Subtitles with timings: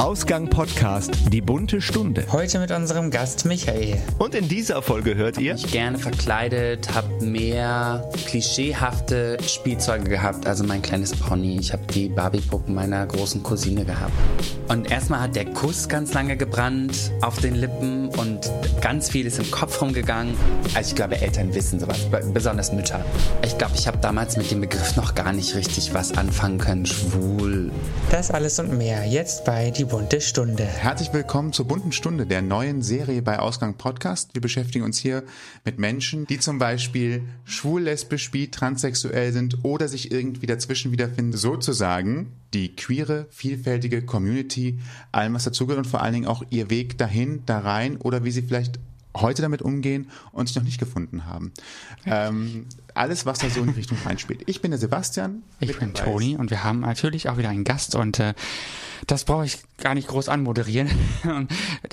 [0.00, 2.24] Ausgang Podcast, die bunte Stunde.
[2.32, 3.98] Heute mit unserem Gast Michael.
[4.18, 5.56] Und in dieser Folge hört ihr.
[5.56, 11.58] Ich gerne verkleidet, habe mehr klischeehafte Spielzeuge gehabt, also mein kleines Pony.
[11.60, 14.14] Ich habe die Barbie-Puppen meiner großen Cousine gehabt.
[14.68, 19.38] Und erstmal hat der Kuss ganz lange gebrannt auf den Lippen und ganz viel ist
[19.38, 20.34] im Kopf rumgegangen.
[20.74, 21.98] Also ich glaube, Eltern wissen sowas,
[22.32, 23.04] besonders Mütter.
[23.44, 26.86] Ich glaube, ich habe damals mit dem Begriff noch gar nicht richtig was anfangen können.
[26.86, 27.70] Schwul.
[28.10, 30.62] Das alles und mehr jetzt bei Die bunte Stunde.
[30.62, 34.32] Herzlich willkommen zur bunten Stunde der neuen Serie bei Ausgang Podcast.
[34.34, 35.24] Wir beschäftigen uns hier
[35.64, 41.36] mit Menschen, die zum Beispiel schwul, lesbisch, bi, transsexuell sind oder sich irgendwie dazwischen wiederfinden.
[41.36, 44.78] Sozusagen die queere, vielfältige Community,
[45.10, 48.30] allem was dazugehört und vor allen Dingen auch ihr Weg dahin, da rein oder wie
[48.30, 48.78] sie vielleicht
[49.16, 51.52] heute damit umgehen und sich noch nicht gefunden haben.
[52.06, 54.42] Ähm, alles, was da so in die Richtung reinspielt.
[54.46, 55.42] Ich bin der Sebastian.
[55.58, 58.34] Ich bin Toni und wir haben natürlich auch wieder einen Gast und äh,
[59.06, 60.90] das brauche ich gar nicht groß anmoderieren,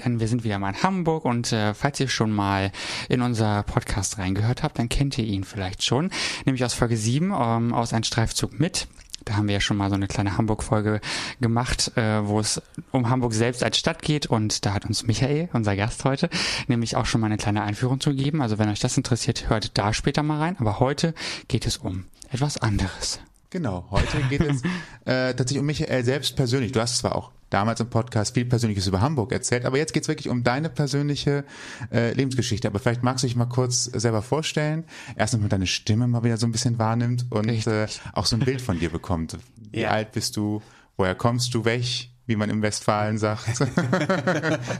[0.06, 2.72] denn wir sind wieder mal in Hamburg und äh, falls ihr schon mal
[3.10, 6.12] in unser Podcast reingehört habt, dann kennt ihr ihn vielleicht schon,
[6.46, 8.88] nämlich aus Folge 7 ähm, aus Ein Streifzug mit.
[9.28, 11.02] Da haben wir ja schon mal so eine kleine Hamburg-Folge
[11.42, 12.62] gemacht, äh, wo es
[12.92, 14.26] um Hamburg selbst als Stadt geht.
[14.26, 16.30] Und da hat uns Michael, unser Gast heute,
[16.68, 18.42] nämlich auch schon mal eine kleine Einführung zu geben.
[18.42, 20.56] Also wenn euch das interessiert, hört da später mal rein.
[20.60, 21.14] Aber heute
[21.50, 23.20] geht es um etwas anderes.
[23.50, 24.62] Genau, heute geht es
[25.06, 26.72] äh, tatsächlich um Michael selbst persönlich.
[26.72, 30.04] Du hast zwar auch damals im Podcast viel Persönliches über Hamburg erzählt, aber jetzt geht
[30.04, 31.46] es wirklich um deine persönliche
[31.92, 32.68] äh, Lebensgeschichte.
[32.68, 36.38] Aber vielleicht magst du dich mal kurz selber vorstellen, erst damit deine Stimme mal wieder
[36.38, 39.38] so ein bisschen wahrnimmt und äh, auch so ein Bild von dir bekommt.
[39.72, 39.92] Wie ja.
[39.92, 40.62] alt bist du?
[40.98, 41.64] Woher kommst du?
[41.64, 43.60] Welch wie man im Westfalen sagt.
[43.60, 43.70] Wir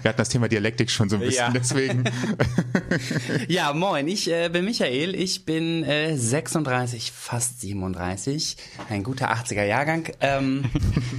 [0.10, 1.50] hatten das Thema Dialektik schon so ein bisschen, ja.
[1.52, 2.04] deswegen.
[3.48, 8.58] ja, moin, ich äh, bin Michael, ich bin äh, 36, fast 37,
[8.90, 10.10] ein guter 80er Jahrgang.
[10.20, 10.66] Ähm,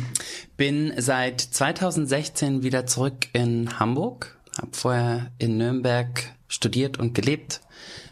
[0.58, 7.62] bin seit 2016 wieder zurück in Hamburg, habe vorher in Nürnberg studiert und gelebt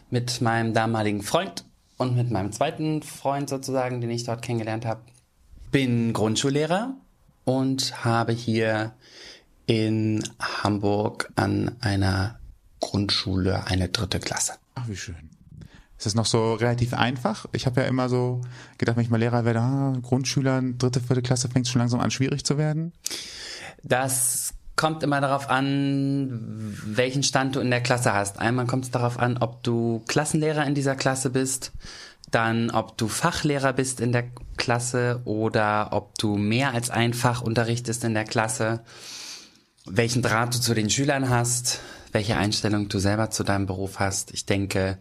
[0.09, 1.65] mit meinem damaligen Freund
[1.97, 5.01] und mit meinem zweiten Freund sozusagen, den ich dort kennengelernt habe.
[5.71, 6.95] Bin Grundschullehrer
[7.47, 8.91] und habe hier
[9.67, 12.39] in Hamburg an einer
[12.81, 14.55] Grundschule eine dritte Klasse.
[14.75, 15.15] Ach, wie schön.
[15.97, 17.45] Ist das noch so relativ einfach?
[17.53, 18.41] Ich habe ja immer so
[18.77, 22.11] gedacht, wenn ich mal Lehrer werde, ah, Grundschüler, dritte, vierte Klasse fängt schon langsam an,
[22.11, 22.91] schwierig zu werden.
[23.81, 28.39] Das kommt immer darauf an, welchen Stand du in der Klasse hast.
[28.39, 31.71] Einmal kommt es darauf an, ob du Klassenlehrer in dieser Klasse bist
[32.29, 34.25] dann ob du Fachlehrer bist in der
[34.57, 38.83] Klasse oder ob du mehr als ein Fach unterrichtest in der Klasse,
[39.85, 41.79] welchen Draht du zu den Schülern hast,
[42.11, 44.33] welche Einstellung du selber zu deinem Beruf hast.
[44.33, 44.99] Ich denke,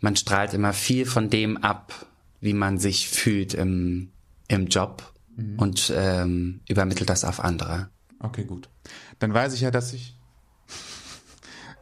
[0.00, 2.06] man strahlt immer viel von dem ab,
[2.40, 4.12] wie man sich fühlt im,
[4.48, 5.58] im Job mhm.
[5.58, 7.88] und ähm, übermittelt das auf andere.
[8.20, 8.68] Okay, gut.
[9.18, 10.16] Dann weiß ich ja, dass ich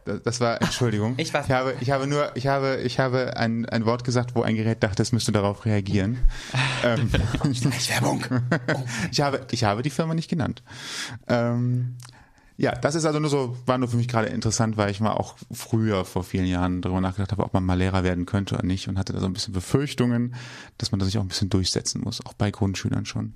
[0.05, 1.15] das war, Entschuldigung.
[1.17, 4.41] Ich, ich habe, ich habe nur, ich habe, ich habe ein, ein Wort gesagt, wo
[4.41, 6.17] ein Gerät dachte, es müsste darauf reagieren.
[6.83, 8.23] ähm, Werbung.
[9.11, 10.63] Ich habe, ich habe die Firma nicht genannt.
[11.27, 11.97] Ähm,
[12.61, 15.13] ja, das ist also nur so, war nur für mich gerade interessant, weil ich mal
[15.13, 18.63] auch früher vor vielen Jahren darüber nachgedacht habe, ob man mal Lehrer werden könnte oder
[18.63, 20.35] nicht und hatte da so ein bisschen Befürchtungen,
[20.77, 23.33] dass man das sich auch ein bisschen durchsetzen muss, auch bei Grundschülern schon.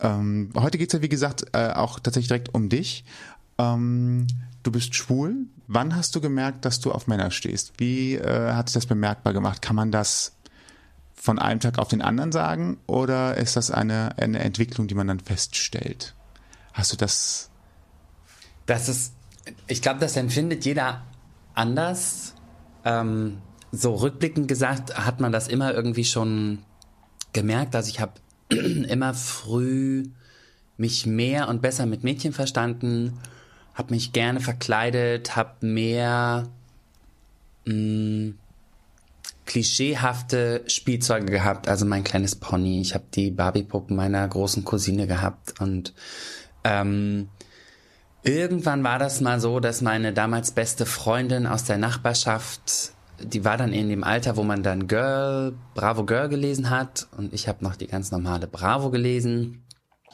[0.00, 3.04] Ähm, heute geht's ja, wie gesagt, äh, auch tatsächlich direkt um dich.
[3.62, 4.26] Ähm,
[4.62, 5.46] du bist schwul.
[5.66, 7.72] Wann hast du gemerkt, dass du auf Männer stehst?
[7.78, 9.62] Wie äh, hat sich das bemerkbar gemacht?
[9.62, 10.36] Kann man das
[11.14, 15.06] von einem Tag auf den anderen sagen oder ist das eine, eine Entwicklung, die man
[15.06, 16.14] dann feststellt?
[16.72, 17.50] Hast du das?
[18.66, 19.14] Das ist,
[19.66, 21.02] ich glaube, das empfindet jeder
[21.54, 22.34] anders.
[22.84, 23.38] Ähm,
[23.70, 26.58] so rückblickend gesagt hat man das immer irgendwie schon
[27.32, 27.74] gemerkt.
[27.76, 28.14] Also ich habe
[28.48, 30.04] immer früh
[30.76, 33.18] mich mehr und besser mit Mädchen verstanden
[33.74, 36.48] habe mich gerne verkleidet, habe mehr
[37.64, 38.38] mh, mm,
[39.46, 42.80] klischeehafte Spielzeuge gehabt, also mein kleines Pony.
[42.80, 45.94] Ich habe die Barbie-Puppen meiner großen Cousine gehabt und
[46.64, 47.28] ähm,
[48.22, 53.56] irgendwann war das mal so, dass meine damals beste Freundin aus der Nachbarschaft, die war
[53.56, 57.64] dann in dem Alter, wo man dann Girl, Bravo Girl gelesen hat und ich habe
[57.64, 59.64] noch die ganz normale Bravo gelesen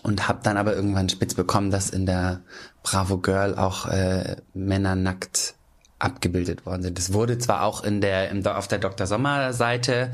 [0.02, 2.40] und habe dann aber irgendwann spitz bekommen, dass in der
[2.90, 5.54] Bravo Girl auch äh, Männer nackt
[5.98, 6.98] abgebildet worden sind.
[6.98, 9.06] Das wurde zwar auch in der im, auf der Dr.
[9.06, 10.12] Sommer Seite,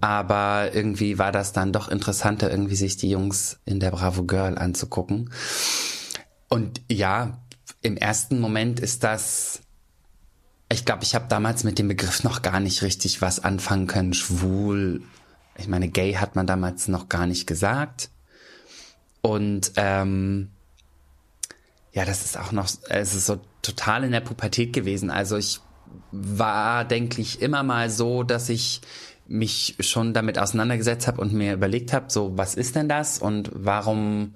[0.00, 4.58] aber irgendwie war das dann doch interessanter, irgendwie sich die Jungs in der Bravo Girl
[4.58, 5.30] anzugucken.
[6.48, 7.38] Und ja,
[7.80, 9.62] im ersten Moment ist das
[10.70, 14.14] ich glaube, ich habe damals mit dem Begriff noch gar nicht richtig was anfangen können.
[14.14, 15.02] Schwul.
[15.56, 18.10] Ich meine, gay hat man damals noch gar nicht gesagt.
[19.20, 20.50] Und ähm,
[21.94, 25.10] ja, das ist auch noch, es ist so total in der Pubertät gewesen.
[25.10, 25.60] Also ich
[26.10, 28.80] war, denke ich, immer mal so, dass ich
[29.26, 33.50] mich schon damit auseinandergesetzt habe und mir überlegt habe, so was ist denn das und
[33.54, 34.34] warum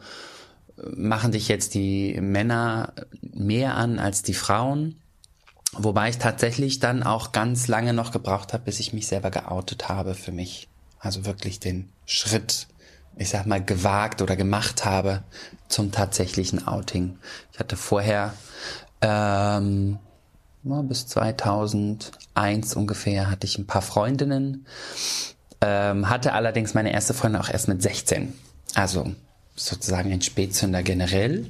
[0.95, 4.95] machen dich jetzt die Männer mehr an als die Frauen?
[5.73, 9.89] Wobei ich tatsächlich dann auch ganz lange noch gebraucht habe, bis ich mich selber geoutet
[9.89, 10.69] habe für mich.
[11.01, 12.69] Also wirklich den Schritt,
[13.19, 15.23] ich sag mal, gewagt oder gemacht habe
[15.69, 17.19] zum tatsächlichen Outing.
[17.53, 18.33] Ich hatte vorher
[19.01, 19.99] ähm,
[20.63, 24.67] bis 2001 ungefähr hatte ich ein paar Freundinnen,
[25.61, 28.33] ähm, hatte allerdings meine erste Freundin auch erst mit 16.
[28.75, 29.13] Also
[29.57, 31.47] sozusagen ein Spätzünder generell.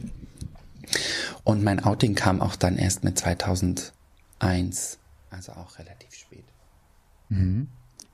[1.44, 3.92] Und mein Outing kam auch dann erst mit 2001,
[5.30, 6.44] also auch relativ spät.
[7.28, 7.68] Mhm.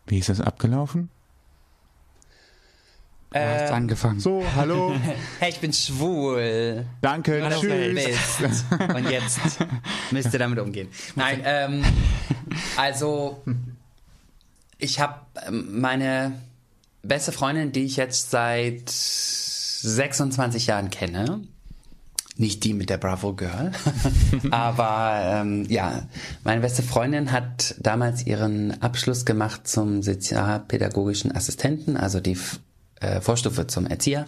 [0.07, 1.09] Wie ist das abgelaufen?
[3.35, 4.21] Du hast Ähm, angefangen.
[4.21, 4.95] So, hallo,
[5.41, 6.87] Hey, ich bin schwul.
[7.01, 8.65] danke, du tschüss.
[8.95, 9.41] Und jetzt
[10.13, 10.87] müsst ihr damit umgehen.
[11.17, 11.83] Nein, ähm,
[12.77, 13.43] also
[14.79, 15.19] ich habe
[15.51, 16.33] meine
[17.03, 21.41] beste Freundin, die ich jetzt seit 26 Jahren kenne,
[22.37, 23.73] nicht die mit der Bravo Girl,
[24.53, 26.05] aber ähm, ja,
[26.45, 32.39] meine beste Freundin hat damals ihren Abschluss gemacht zum sozialpädagogischen Assistenten, also die
[33.05, 34.27] äh, Vorstufe zum Erzieher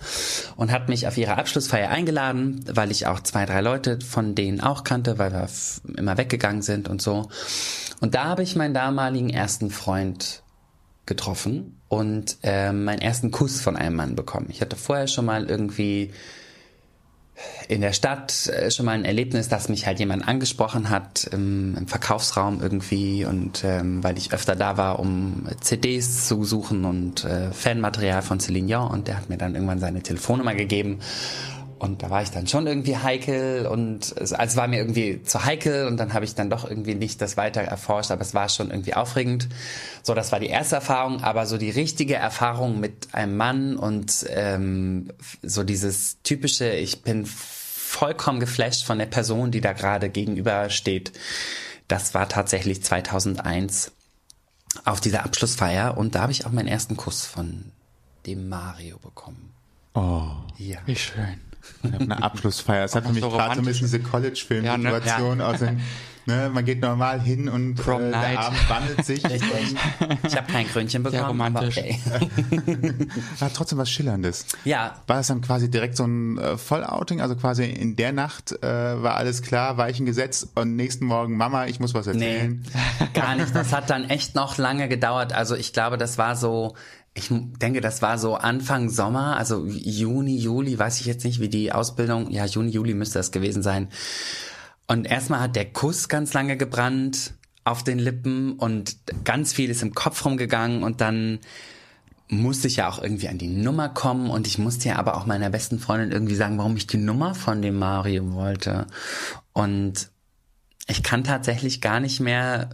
[0.56, 4.61] und hat mich auf ihre Abschlussfeier eingeladen, weil ich auch zwei, drei Leute von denen
[4.61, 5.49] auch kannte, weil wir
[5.96, 7.28] immer weggegangen sind und so.
[8.00, 10.43] Und da habe ich meinen damaligen ersten Freund
[11.06, 14.49] getroffen und äh, meinen ersten Kuss von einem Mann bekommen.
[14.50, 16.12] Ich hatte vorher schon mal irgendwie
[17.68, 21.76] in der Stadt äh, schon mal ein Erlebnis, dass mich halt jemand angesprochen hat im,
[21.76, 27.24] im Verkaufsraum irgendwie und ähm, weil ich öfter da war, um CDs zu suchen und
[27.24, 28.88] äh, Fanmaterial von Celine Dion.
[28.88, 30.98] Und der hat mir dann irgendwann seine Telefonnummer gegeben
[31.86, 35.22] und da war ich dann schon irgendwie heikel und es, also es war mir irgendwie
[35.22, 38.34] zu heikel und dann habe ich dann doch irgendwie nicht das weiter erforscht, aber es
[38.34, 39.48] war schon irgendwie aufregend.
[40.02, 44.26] So, das war die erste Erfahrung, aber so die richtige Erfahrung mit einem Mann und
[44.28, 45.12] ähm,
[45.42, 51.12] so dieses typische, ich bin vollkommen geflasht von der Person, die da gerade gegenüber steht.
[51.88, 53.92] Das war tatsächlich 2001
[54.84, 57.70] auf dieser Abschlussfeier und da habe ich auch meinen ersten Kuss von
[58.26, 59.52] dem Mario bekommen.
[59.94, 60.78] Oh, Ja.
[60.84, 61.45] Wie schön.
[61.82, 62.84] Eine Abschlussfeier.
[62.84, 65.80] Es hat für mich so gerade so ein bisschen diese College-Film-Situation aus dem,
[66.26, 69.22] ne, man geht normal hin und äh, der Abend wandelt sich.
[70.26, 71.24] Ich habe kein Krönchen bekommen.
[71.24, 71.78] romantisch.
[71.78, 73.08] Aber okay.
[73.40, 74.46] Hat trotzdem was Schillerndes.
[74.64, 77.20] Ja, War das dann quasi direkt so ein äh, Vollouting?
[77.20, 78.66] Also quasi in der Nacht äh,
[79.02, 82.64] war alles klar, Weichen gesetzt und nächsten Morgen, Mama, ich muss was nee, erzählen.
[83.14, 83.54] gar nicht.
[83.54, 85.32] Das hat dann echt noch lange gedauert.
[85.32, 86.74] Also ich glaube, das war so,
[87.16, 91.48] ich denke, das war so Anfang Sommer, also Juni, Juli, weiß ich jetzt nicht, wie
[91.48, 93.88] die Ausbildung, ja, Juni, Juli müsste das gewesen sein.
[94.86, 97.32] Und erstmal hat der Kuss ganz lange gebrannt
[97.64, 101.40] auf den Lippen und ganz viel ist im Kopf rumgegangen und dann
[102.28, 105.26] musste ich ja auch irgendwie an die Nummer kommen und ich musste ja aber auch
[105.26, 108.86] meiner besten Freundin irgendwie sagen, warum ich die Nummer von dem Mario wollte.
[109.52, 110.10] Und
[110.86, 112.70] ich kann tatsächlich gar nicht mehr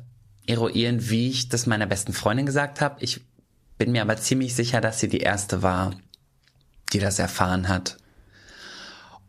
[0.46, 2.96] eruieren, wie ich das meiner besten Freundin gesagt habe.
[3.00, 3.20] Ich
[3.82, 5.90] bin mir aber ziemlich sicher, dass sie die erste war,
[6.92, 7.96] die das erfahren hat.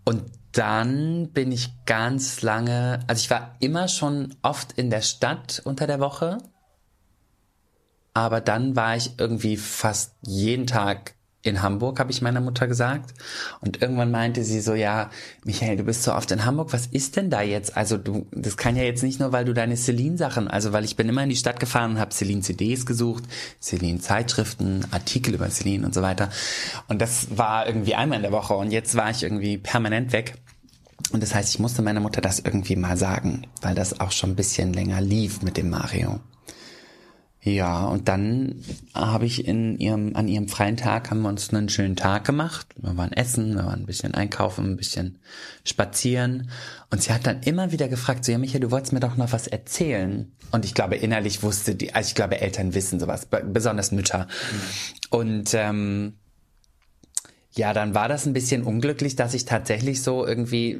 [0.05, 5.59] Und dann bin ich ganz lange, also ich war immer schon oft in der Stadt
[5.65, 6.37] unter der Woche,
[8.13, 13.13] aber dann war ich irgendwie fast jeden Tag in Hamburg, habe ich meiner Mutter gesagt.
[13.59, 15.09] Und irgendwann meinte sie so, ja,
[15.43, 17.75] Michael, du bist so oft in Hamburg, was ist denn da jetzt?
[17.75, 20.95] Also du, das kann ja jetzt nicht nur, weil du deine Celine-Sachen, also weil ich
[20.95, 23.25] bin immer in die Stadt gefahren und habe Celine-CDs gesucht,
[23.61, 26.29] Celine-Zeitschriften, Artikel über Celine und so weiter.
[26.87, 30.35] Und das war irgendwie einmal in der Woche und jetzt war ich irgendwie permanent weg.
[31.11, 34.31] Und das heißt, ich musste meiner Mutter das irgendwie mal sagen, weil das auch schon
[34.31, 36.21] ein bisschen länger lief mit dem Mario.
[37.45, 41.67] Ja, und dann habe ich in ihrem, an ihrem freien Tag haben wir uns einen
[41.67, 42.67] schönen Tag gemacht.
[42.77, 45.19] Wir waren essen, wir waren ein bisschen einkaufen, ein bisschen
[45.65, 46.49] spazieren.
[46.89, 49.33] Und sie hat dann immer wieder gefragt, so, ja, Michael, du wolltest mir doch noch
[49.33, 50.31] was erzählen.
[50.51, 54.27] Und ich glaube, innerlich wusste die, also ich glaube, Eltern wissen sowas, be- besonders Mütter.
[55.09, 56.13] Und, ähm,
[57.55, 60.79] ja, dann war das ein bisschen unglücklich, dass ich tatsächlich so irgendwie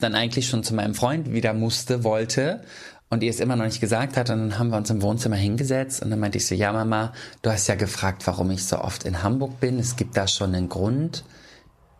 [0.00, 2.62] dann eigentlich schon zu meinem Freund wieder musste, wollte
[3.10, 4.30] und ihr es immer noch nicht gesagt hat.
[4.30, 7.12] Und dann haben wir uns im Wohnzimmer hingesetzt und dann meinte ich so, ja Mama,
[7.42, 9.78] du hast ja gefragt, warum ich so oft in Hamburg bin.
[9.78, 11.24] Es gibt da schon einen Grund.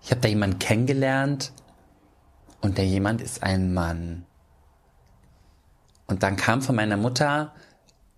[0.03, 1.53] Ich habe da jemanden kennengelernt
[2.61, 4.25] und der jemand ist ein Mann.
[6.07, 7.53] Und dann kam von meiner Mutter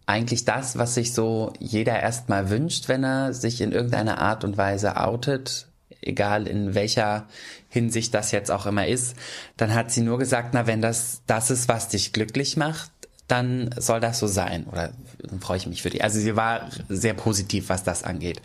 [0.06, 4.56] eigentlich das, was sich so jeder erstmal wünscht, wenn er sich in irgendeiner Art und
[4.56, 5.68] Weise outet.
[6.06, 7.26] Egal in welcher
[7.68, 9.16] Hinsicht das jetzt auch immer ist,
[9.56, 12.90] dann hat sie nur gesagt, na, wenn das das ist, was dich glücklich macht,
[13.28, 14.64] dann soll das so sein.
[14.64, 16.02] Oder dann freue ich mich für dich.
[16.02, 18.40] Also sie war sehr positiv, was das angeht.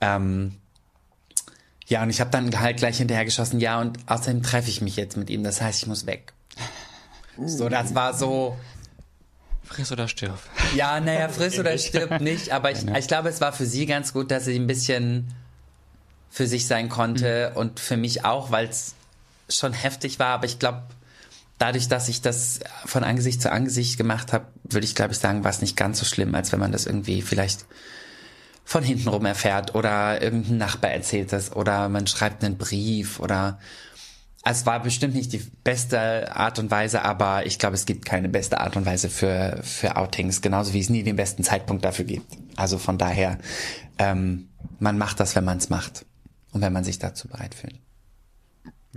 [0.00, 0.56] Ähm,
[1.86, 4.96] ja, und ich habe dann halt gleich hinterher geschossen, ja, und außerdem treffe ich mich
[4.96, 6.32] jetzt mit ihm, das heißt, ich muss weg.
[7.44, 8.56] So, das war so,
[9.70, 10.38] Friss oder stirb.
[10.74, 14.12] ja, naja, friss oder stirb nicht, aber ich, ich glaube, es war für sie ganz
[14.12, 15.28] gut, dass sie ein bisschen
[16.30, 18.94] für sich sein konnte und für mich auch, weil es
[19.48, 20.84] schon heftig war, aber ich glaube,
[21.58, 25.44] dadurch, dass ich das von Angesicht zu Angesicht gemacht habe, würde ich, glaube ich, sagen,
[25.44, 27.66] war es nicht ganz so schlimm, als wenn man das irgendwie vielleicht
[28.64, 33.58] von hinten rum erfährt oder irgendein Nachbar erzählt das oder man schreibt einen Brief oder
[34.44, 38.28] es war bestimmt nicht die beste Art und Weise, aber ich glaube, es gibt keine
[38.28, 42.06] beste Art und Weise für, für Outings, genauso wie es nie den besten Zeitpunkt dafür
[42.06, 42.38] gibt.
[42.56, 43.38] Also von daher,
[43.98, 46.06] ähm, man macht das, wenn man es macht
[46.52, 47.78] und wenn man sich dazu bereit fühlt.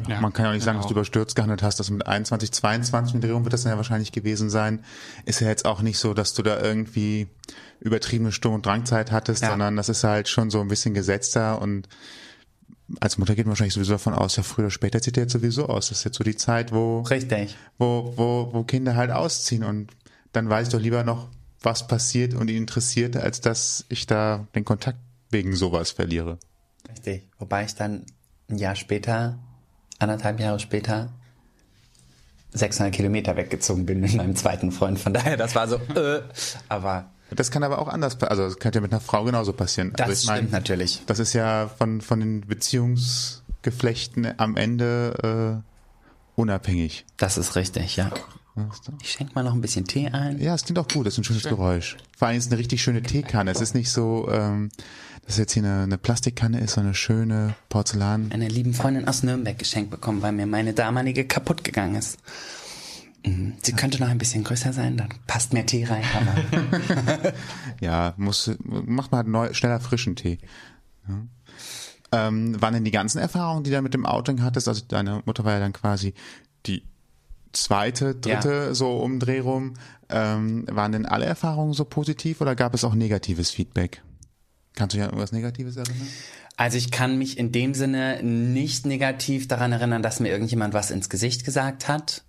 [0.07, 0.95] Ja, Man kann ja auch nicht sagen, dass genau.
[0.95, 4.11] du überstürzt gehandelt hast, dass mit 21, 22 mit Drehung wird das dann ja wahrscheinlich
[4.11, 4.83] gewesen sein.
[5.25, 7.27] Ist ja jetzt auch nicht so, dass du da irgendwie
[7.79, 9.49] übertriebene Sturm- und Drangzeit hattest, Ja.
[9.51, 11.87] sondern das ist halt schon so ein bisschen gesetzter und
[13.01, 15.33] als Mutter geht man wahrscheinlich sowieso davon aus, ja früher oder später zieht der jetzt
[15.33, 15.89] sowieso aus.
[15.89, 17.55] Das ist jetzt so die Zeit, wo, Richtig.
[17.77, 19.91] wo, wo, wo Kinder halt ausziehen und
[20.31, 21.29] dann weiß ich doch lieber noch,
[21.61, 24.97] was passiert und ihn interessiert, als dass ich da den Kontakt
[25.29, 26.39] wegen sowas verliere.
[26.89, 27.27] Richtig.
[27.39, 28.05] Wobei ich dann
[28.49, 29.39] ein Jahr später,
[29.99, 31.09] anderthalb Jahre später,
[32.53, 34.99] 600 Kilometer weggezogen bin mit meinem zweiten Freund.
[34.99, 36.21] Von daher, das war so, äh,
[36.69, 39.91] aber Das kann aber auch anders, also das könnte ja mit einer Frau genauso passieren.
[39.95, 41.01] das also ich mein, stimmt natürlich.
[41.07, 47.05] Das ist ja von, von den Beziehungsgeflechten am Ende äh, unabhängig.
[47.17, 48.11] Das ist richtig, ja.
[49.01, 50.39] Ich schenke mal noch ein bisschen Tee ein.
[50.39, 51.97] Ja, es klingt auch gut, das ist ein schönes Geräusch.
[52.15, 53.49] Vor allem ist es eine richtig schöne Teekanne.
[53.49, 54.69] Es ist nicht so, ähm,
[55.25, 58.31] dass jetzt hier eine, eine Plastikkanne ist, sondern eine schöne Porzellan.
[58.31, 62.19] Einer lieben Freundin aus Nürnberg geschenkt bekommen, weil mir meine damalige kaputt gegangen ist.
[63.25, 63.53] Mhm.
[63.61, 66.03] Sie könnte noch ein bisschen größer sein, dann passt mehr Tee rein.
[66.13, 67.33] Aber
[67.79, 70.39] Ja, muss, macht mal neu, schneller frischen Tee.
[71.07, 72.27] Ja.
[72.27, 75.45] Ähm, waren denn die ganzen Erfahrungen, die du mit dem Outing hattest, also deine Mutter
[75.45, 76.13] war ja dann quasi
[76.65, 76.83] die
[77.53, 79.73] zweite, dritte so Umdreh rum,
[80.09, 84.03] ähm, waren denn alle Erfahrungen so positiv oder gab es auch negatives Feedback?
[84.75, 86.07] Kannst du dich an irgendwas Negatives erinnern?
[86.55, 90.91] Also ich kann mich in dem Sinne nicht negativ daran erinnern, dass mir irgendjemand was
[90.91, 92.23] ins Gesicht gesagt hat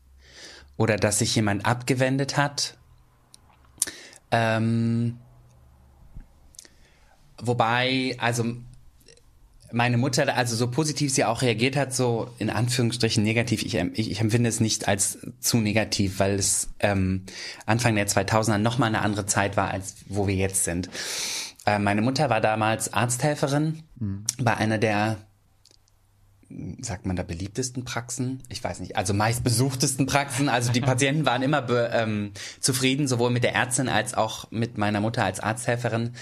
[0.76, 2.76] oder dass sich jemand abgewendet hat.
[4.30, 5.18] Ähm,
[7.38, 8.56] wobei, also
[9.74, 14.10] meine Mutter, also so positiv sie auch reagiert hat, so in Anführungsstrichen negativ, ich, ich,
[14.10, 17.24] ich empfinde es nicht als zu negativ, weil es ähm,
[17.66, 20.88] Anfang der 2000er nochmal eine andere Zeit war, als wo wir jetzt sind.
[21.66, 23.82] Äh, meine Mutter war damals Arzthelferin
[24.38, 25.16] bei einer der,
[26.80, 28.42] sagt man da, beliebtesten Praxen?
[28.48, 30.48] Ich weiß nicht, also meistbesuchtesten Praxen.
[30.48, 34.78] Also die Patienten waren immer be, ähm, zufrieden, sowohl mit der Ärztin als auch mit
[34.78, 36.14] meiner Mutter als Arzthelferin.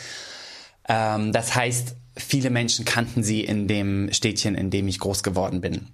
[0.88, 5.60] Ähm, das heißt, viele Menschen kannten sie in dem Städtchen, in dem ich groß geworden
[5.60, 5.88] bin.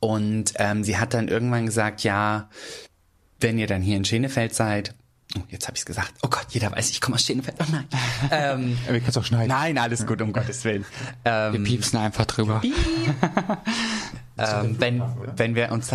[0.00, 2.48] Und ähm, sie hat dann irgendwann gesagt, ja,
[3.40, 4.94] wenn ihr dann hier in Schenefeld seid,
[5.38, 7.64] oh, jetzt habe ich es gesagt, oh Gott, jeder weiß, ich komme aus Schenefeld, oh
[7.70, 7.86] nein.
[8.30, 9.48] ähm, Aber ihr könnt auch schneiden.
[9.48, 10.84] nein, alles gut, um Gottes Willen.
[11.22, 12.62] Wir Ähm, piepsen einfach drüber.
[14.38, 15.02] ähm, wenn,
[15.36, 15.90] wenn wir uns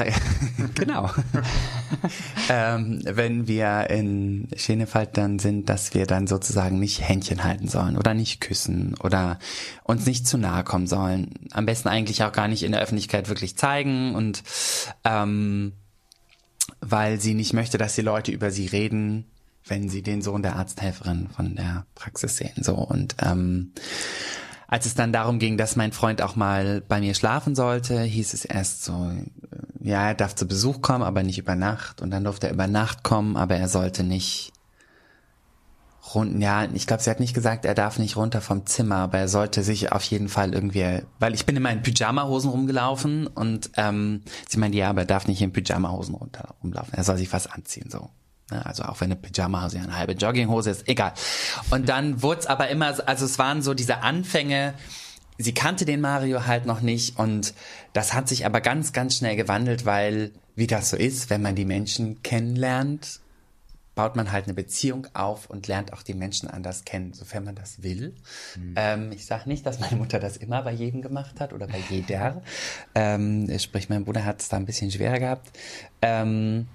[0.76, 1.10] genau
[2.50, 7.98] ähm, wenn wir in Schenefeld dann sind, dass wir dann sozusagen nicht Händchen halten sollen
[7.98, 9.40] oder nicht küssen oder
[9.84, 11.32] uns nicht zu nahe kommen sollen.
[11.52, 14.44] Am besten eigentlich auch gar nicht in der Öffentlichkeit wirklich zeigen und
[15.04, 15.74] ähm,
[16.82, 19.26] weil sie nicht möchte, dass die Leute über sie reden,
[19.66, 22.64] wenn sie den Sohn der Arzthelferin von der Praxis sehen.
[22.64, 23.74] So und ähm,
[24.68, 28.34] als es dann darum ging, dass mein Freund auch mal bei mir schlafen sollte, hieß
[28.34, 32.02] es erst so, äh, ja, er darf zu Besuch kommen, aber nicht über Nacht.
[32.02, 34.52] Und dann durfte er über Nacht kommen, aber er sollte nicht
[36.16, 39.18] rund, ja, ich glaube, sie hat nicht gesagt, er darf nicht runter vom Zimmer, aber
[39.20, 44.22] er sollte sich auf jeden Fall irgendwie, weil ich bin in Pyjama-Hosen rumgelaufen und ähm,
[44.48, 46.94] sie meinte, ja, aber er darf nicht in Pyjama-Hosen runter rumlaufen.
[46.94, 48.10] Er soll sich was anziehen, so.
[48.52, 51.14] Ne, Also auch wenn eine Pyjama-Hose ja eine halbe Jogginghose ist, egal.
[51.72, 54.74] Und dann wurde es aber immer, so- also es waren so diese Anfänge,
[55.38, 57.54] sie kannte den Mario halt noch nicht und
[57.94, 61.56] das hat sich aber ganz, ganz schnell gewandelt, weil, wie das so ist, wenn man
[61.56, 63.20] die Menschen kennenlernt,
[63.98, 67.56] baut man halt eine Beziehung auf und lernt auch die Menschen anders kennen, sofern man
[67.56, 68.14] das will.
[68.76, 71.82] Ähm, ich sage nicht, dass meine Mutter das immer bei jedem gemacht hat oder bei
[71.90, 72.42] jeder.
[72.96, 75.52] Ähm, sprich, mein Bruder hat es da ein bisschen schwerer gehabt.
[76.02, 76.68] Ähm,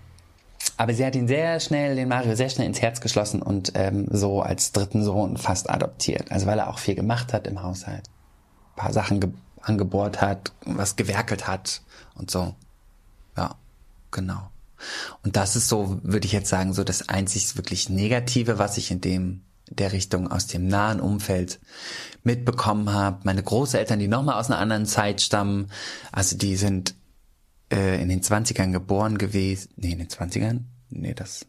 [0.77, 4.07] aber sie hat ihn sehr schnell, den Mario sehr schnell ins Herz geschlossen und ähm,
[4.11, 6.31] so als dritten Sohn fast adoptiert.
[6.31, 8.09] Also weil er auch viel gemacht hat im Haushalt.
[8.73, 9.31] Ein paar Sachen ge
[9.63, 11.83] angebohrt hat, was gewerkelt hat
[12.15, 12.55] und so.
[13.37, 13.55] Ja,
[14.11, 14.52] genau.
[15.23, 18.91] Und das ist so, würde ich jetzt sagen, so das einzig wirklich Negative, was ich
[18.91, 21.61] in dem der Richtung aus dem nahen Umfeld
[22.25, 23.21] mitbekommen habe.
[23.25, 25.71] Meine Großeltern, die nochmal aus einer anderen Zeit stammen,
[26.11, 26.95] also die sind
[27.73, 29.71] äh, in den 20ern geboren gewesen.
[29.77, 30.61] Nee, in den 20ern?
[30.91, 31.47] Nee, das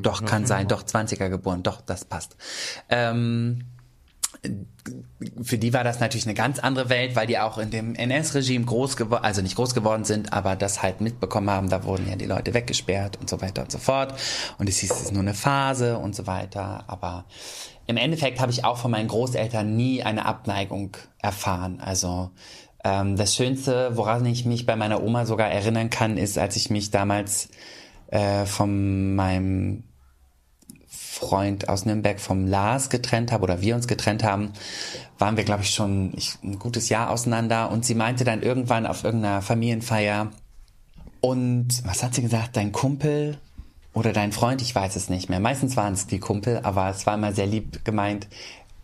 [0.00, 2.36] doch, kann sein, doch, 20er geboren, doch, das passt.
[2.88, 3.64] Ähm,
[5.42, 8.64] für die war das natürlich eine ganz andere Welt, weil die auch in dem NS-Regime
[8.64, 12.16] groß geworden, also nicht groß geworden sind, aber das halt mitbekommen haben, da wurden ja
[12.16, 14.14] die Leute weggesperrt und so weiter und so fort.
[14.58, 16.84] Und es hieß, es ist nur eine Phase und so weiter.
[16.86, 17.24] Aber
[17.86, 21.80] im Endeffekt habe ich auch von meinen Großeltern nie eine Abneigung erfahren.
[21.80, 22.30] Also
[22.84, 26.70] ähm, das Schönste, woran ich mich bei meiner Oma sogar erinnern kann, ist, als ich
[26.70, 27.48] mich damals
[28.08, 29.84] äh, von meinem
[31.16, 34.52] Freund aus Nürnberg vom Lars getrennt habe oder wir uns getrennt haben,
[35.18, 36.12] waren wir, glaube ich, schon
[36.44, 40.30] ein gutes Jahr auseinander und sie meinte dann irgendwann auf irgendeiner Familienfeier
[41.20, 43.38] und was hat sie gesagt, dein Kumpel
[43.94, 45.40] oder dein Freund, ich weiß es nicht mehr.
[45.40, 48.28] Meistens waren es die Kumpel, aber es war immer sehr lieb gemeint.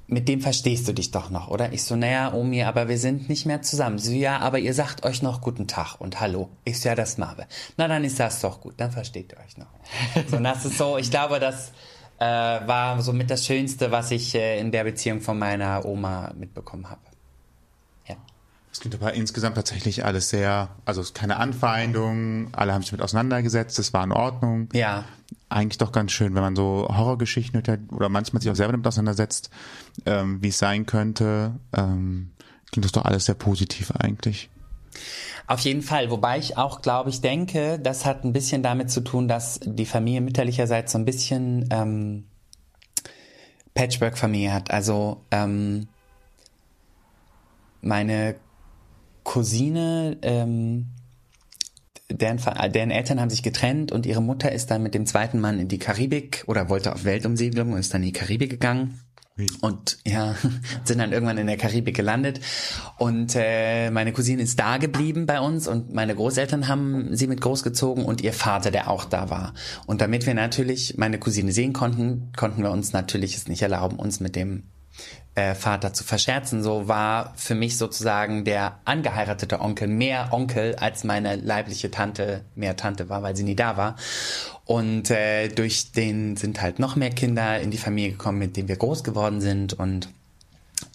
[0.07, 1.73] Mit dem verstehst du dich doch noch, oder?
[1.73, 3.99] Ich so, naja, Omi, aber wir sind nicht mehr zusammen.
[3.99, 6.49] So, ja, aber ihr sagt euch noch guten Tag und Hallo.
[6.65, 7.47] Ich so, ja, das wir.
[7.77, 9.69] Na, dann ist das doch gut, dann versteht ihr euch noch.
[10.31, 11.73] So, das ist so, ich glaube, das
[12.23, 16.88] äh, war somit das Schönste, was ich äh, in der Beziehung von meiner Oma mitbekommen
[16.88, 17.00] habe.
[18.07, 18.17] Ja.
[18.73, 23.79] Es klingt aber insgesamt tatsächlich alles sehr, also keine Anfeindung, alle haben sich damit auseinandergesetzt,
[23.79, 24.69] es war in Ordnung.
[24.73, 25.05] Ja.
[25.49, 28.87] Eigentlich doch ganz schön, wenn man so Horrorgeschichten hört oder manchmal sich auch selber damit
[28.87, 29.50] auseinandersetzt,
[30.07, 31.55] ähm, wie es sein könnte.
[31.76, 32.31] Ähm,
[32.71, 34.49] klingt das doch alles sehr positiv eigentlich.
[35.47, 39.01] Auf jeden Fall, wobei ich auch, glaube ich, denke, das hat ein bisschen damit zu
[39.01, 42.25] tun, dass die Familie mütterlicherseits so ein bisschen ähm,
[43.75, 44.71] Patchwork-Familie hat.
[44.71, 45.89] Also ähm,
[47.81, 48.37] meine
[49.25, 50.89] Cousine, ähm,
[52.11, 52.39] deren,
[52.73, 55.69] deren Eltern haben sich getrennt und ihre Mutter ist dann mit dem zweiten Mann in
[55.69, 59.01] die Karibik oder wollte auf Weltumsiedlung und ist dann in die Karibik gegangen.
[59.61, 60.35] Und ja,
[60.85, 62.40] sind dann irgendwann in der Karibik gelandet.
[62.99, 67.40] Und äh, meine Cousine ist da geblieben bei uns und meine Großeltern haben sie mit
[67.40, 69.55] großgezogen und ihr Vater, der auch da war.
[69.87, 73.99] Und damit wir natürlich meine Cousine sehen konnten, konnten wir uns natürlich es nicht erlauben,
[73.99, 74.64] uns mit dem
[75.35, 76.62] äh, Vater zu verscherzen.
[76.62, 82.77] So war für mich sozusagen der angeheiratete Onkel mehr Onkel als meine leibliche Tante mehr
[82.77, 83.97] Tante war, weil sie nie da war.
[84.64, 88.68] Und äh, durch den sind halt noch mehr Kinder in die Familie gekommen, mit denen
[88.68, 89.73] wir groß geworden sind.
[89.73, 90.09] Und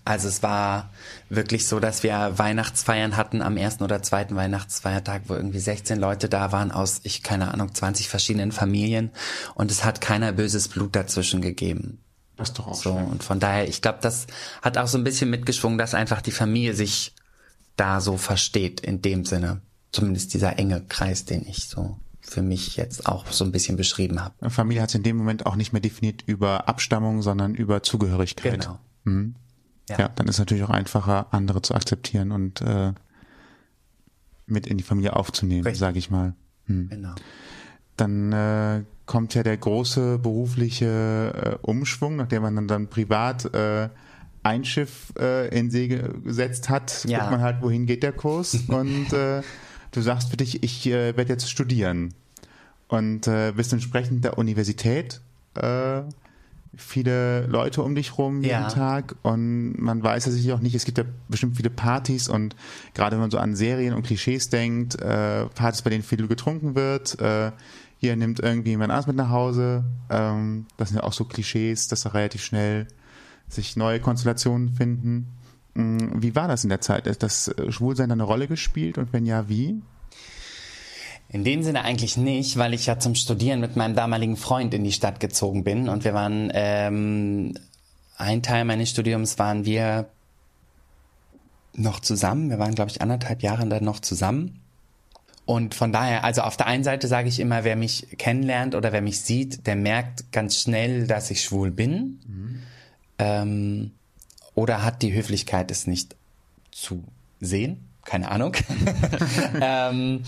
[0.05, 0.91] also es war
[1.29, 6.29] wirklich so, dass wir Weihnachtsfeiern hatten am ersten oder zweiten Weihnachtsfeiertag, wo irgendwie 16 Leute
[6.29, 9.11] da waren aus, ich keine Ahnung, 20 verschiedenen Familien.
[9.55, 11.99] Und es hat keiner böses Blut dazwischen gegeben.
[12.37, 13.05] Das ist doch auch So, schön.
[13.05, 14.27] und von daher, ich glaube, das
[14.61, 17.13] hat auch so ein bisschen mitgeschwungen, dass einfach die Familie sich
[17.75, 19.61] da so versteht, in dem Sinne.
[19.91, 24.21] Zumindest dieser enge Kreis, den ich so für mich jetzt auch so ein bisschen beschrieben
[24.23, 24.49] habe.
[24.49, 28.59] Familie hat sich in dem Moment auch nicht mehr definiert über Abstammung, sondern über Zugehörigkeit.
[28.61, 28.79] Genau.
[29.05, 29.35] Mhm.
[29.89, 29.97] Ja.
[29.99, 30.07] Ja.
[30.09, 32.91] dann ist natürlich auch einfacher, andere zu akzeptieren und äh,
[34.45, 36.33] mit in die Familie aufzunehmen, sage ich mal.
[36.65, 36.89] Hm.
[36.89, 37.15] Genau.
[37.97, 43.89] Dann äh, kommt ja der große berufliche äh, Umschwung, nachdem man dann, dann privat äh,
[44.43, 45.87] ein Schiff äh, in See
[46.23, 47.19] gesetzt hat, Ja.
[47.19, 48.55] guckt man halt, wohin geht der Kurs.
[48.67, 49.41] Und äh,
[49.91, 52.13] du sagst für dich, ich äh, werde jetzt studieren.
[52.87, 55.19] Und äh, bist entsprechend der Universität,
[55.55, 56.01] äh,
[56.75, 58.67] viele Leute um dich rum jeden Ja.
[58.67, 59.15] Tag.
[59.23, 62.29] Und man weiß ja sicher auch nicht, es gibt ja bestimmt viele Partys.
[62.29, 62.55] Und
[62.93, 66.75] gerade wenn man so an Serien und Klischees denkt, äh, Partys, bei denen viel getrunken
[66.75, 67.51] wird, äh,
[67.99, 71.87] hier nimmt irgendwie jemand anders mit nach Hause, ähm, das sind ja auch so Klischees,
[71.87, 72.87] dass da relativ schnell
[73.49, 75.27] sich neue Konstellationen finden.
[75.73, 77.07] Mm, Wie war das in der Zeit?
[77.07, 79.81] Hat das äh, Schwulsein eine Rolle gespielt und wenn ja, wie?
[81.29, 84.83] In dem Sinne eigentlich nicht, weil ich ja zum Studieren mit meinem damaligen Freund in
[84.83, 87.53] die Stadt gezogen bin und wir waren, ähm,
[88.17, 90.09] ein Teil meines Studiums waren wir
[91.73, 92.49] noch zusammen.
[92.49, 94.61] Wir waren, glaube ich, anderthalb Jahre dann noch zusammen.
[95.47, 98.91] Und von daher, also auf der einen Seite sage ich immer, wer mich kennenlernt oder
[98.91, 102.19] wer mich sieht, der merkt ganz schnell, dass ich schwul bin.
[103.17, 103.91] Ähm,
[104.55, 106.17] oder hat die Höflichkeit, es nicht
[106.71, 107.01] zu
[107.39, 107.87] sehen.
[108.03, 108.55] Keine Ahnung.
[109.61, 110.23] ähm,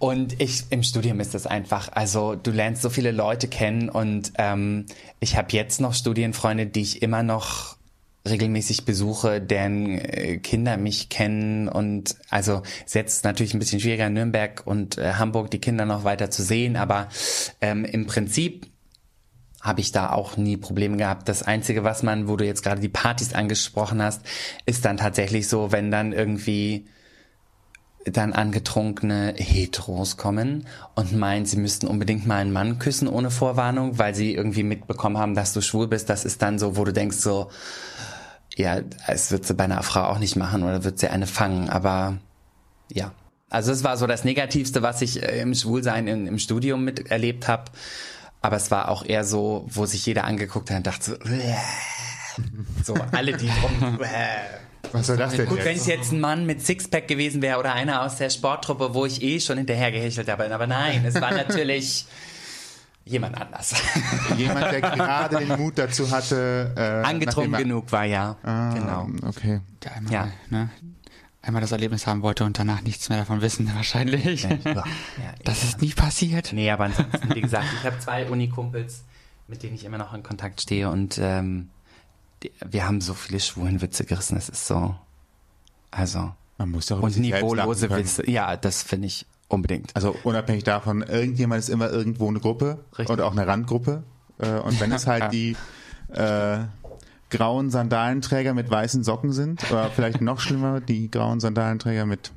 [0.00, 4.32] und ich im Studium ist das einfach, also du lernst so viele Leute kennen und
[4.38, 4.86] ähm,
[5.20, 7.76] ich habe jetzt noch Studienfreunde, die ich immer noch
[8.26, 14.08] regelmäßig besuche, deren äh, Kinder mich kennen und also ist jetzt natürlich ein bisschen schwieriger
[14.08, 17.08] Nürnberg und äh, Hamburg die Kinder noch weiter zu sehen, aber
[17.60, 18.66] ähm, im Prinzip
[19.60, 21.28] habe ich da auch nie Probleme gehabt.
[21.28, 24.20] Das Einzige, was man, wo du jetzt gerade die Partys angesprochen hast,
[24.66, 26.86] ist dann tatsächlich so, wenn dann irgendwie
[28.04, 33.98] dann angetrunkene Heteros kommen und meinen, sie müssten unbedingt mal einen Mann küssen ohne Vorwarnung,
[33.98, 36.10] weil sie irgendwie mitbekommen haben, dass du schwul bist.
[36.10, 37.50] Das ist dann so, wo du denkst so,
[38.56, 41.68] ja, es wird sie bei einer Frau auch nicht machen oder wird sie eine fangen,
[41.68, 42.18] aber
[42.92, 43.12] ja.
[43.50, 47.46] Also es war so das Negativste, was ich äh, im Schwulsein in, im Studium miterlebt
[47.46, 47.70] habe.
[48.42, 51.16] Aber es war auch eher so, wo sich jeder angeguckt hat und dachte so,
[52.84, 53.46] so alle die
[53.80, 53.98] drum.
[54.92, 57.72] Was soll das denn Gut, wenn es jetzt ein Mann mit Sixpack gewesen wäre oder
[57.72, 60.52] einer aus der Sporttruppe, wo ich eh schon hinterher gehechelt habe.
[60.52, 62.06] Aber nein, es war natürlich
[63.04, 63.74] jemand anders.
[64.36, 66.72] Jemand, der gerade den Mut dazu hatte.
[66.76, 68.36] Äh, Angetrunken genug war ja.
[68.42, 69.08] Ah, Genau.
[69.28, 69.60] Okay.
[69.82, 70.28] Der einmal, Ja.
[70.50, 70.70] ne,
[71.42, 74.44] einmal das Erlebnis haben wollte und danach nichts mehr davon wissen, wahrscheinlich.
[74.44, 74.56] Ja,
[75.44, 76.52] Das ist nie passiert.
[76.54, 79.04] Nee, aber ansonsten, wie gesagt, ich habe zwei Unikumpels,
[79.48, 81.68] mit denen ich immer noch in Kontakt stehe und ähm,
[82.42, 84.94] die, wir haben so viele schwulen Witze gerissen, es ist so,
[85.90, 87.90] also Man muss doch über und niveaulose.
[87.90, 88.28] Witze.
[88.30, 89.94] Ja, das finde ich unbedingt.
[89.94, 93.10] Also unabhängig davon, irgendjemand ist immer irgendwo eine Gruppe Richtig.
[93.10, 94.02] und auch eine Randgruppe.
[94.38, 95.56] Äh, und wenn es halt die
[96.12, 96.58] äh,
[97.30, 102.32] grauen Sandalenträger mit weißen Socken sind, oder vielleicht noch schlimmer, die grauen Sandalenträger mit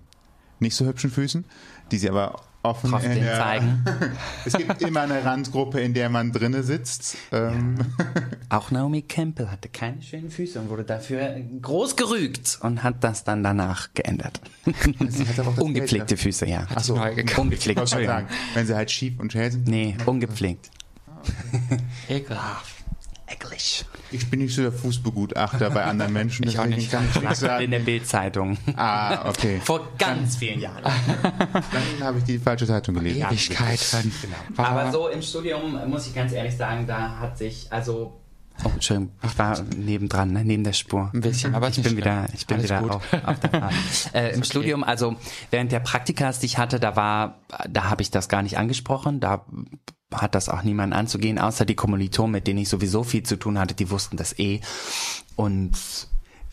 [0.59, 1.45] nicht so hübschen Füßen,
[1.91, 3.85] die sie aber offen Trotzdem in der, zeigen.
[4.45, 7.17] Es gibt immer eine Randgruppe, in der man drinne sitzt.
[7.31, 7.75] Ähm,
[8.49, 13.23] Auch Naomi Campbell hatte keine schönen Füße und wurde dafür groß gerügt und hat das
[13.23, 14.41] dann danach geändert.
[15.57, 16.67] Ungepflegte Geld Füße, ja.
[16.73, 16.95] Ach so.
[16.95, 17.31] Neu gekauft.
[17.33, 18.29] Ich Ungepflegt, wollte gerade Entschuldigung.
[18.29, 19.67] sagen, wenn sie halt schief und schäl sind.
[19.67, 20.69] Nee, ungepflegt.
[22.07, 22.76] Ekelhaft.
[23.29, 23.83] Ecklig.
[24.11, 26.89] Ich bin nicht so der Fußbegutachter bei anderen Menschen, Ich auch nicht.
[26.89, 27.85] kann ich nichts Lag in der sagen.
[27.85, 28.57] Bildzeitung.
[28.77, 29.59] Ah, okay.
[29.63, 30.81] Vor ganz vielen Jahren.
[30.83, 33.23] Dann habe ich die falsche Zeitung gelesen.
[33.29, 34.13] Ewigkeiten.
[34.21, 34.63] Genau.
[34.63, 38.21] Aber so im Studium, muss ich ganz ehrlich sagen, da hat sich, also.
[38.63, 41.11] Oh, Entschuldigung, ich war nebendran, ne, neben der Spur.
[41.13, 42.91] Ein bisschen, aber ich bin nicht wieder, ich bin Alles wieder gut.
[42.91, 43.73] auf, auf der Fahrt.
[44.13, 45.15] Äh, Im Studium, also
[45.51, 49.19] während der Praktikas, die ich hatte, da war, da habe ich das gar nicht angesprochen.
[49.19, 49.45] Da
[50.13, 53.59] hat das auch niemand anzugehen, außer die Kommilitonen, mit denen ich sowieso viel zu tun
[53.59, 54.61] hatte, die wussten das eh.
[55.35, 55.77] Und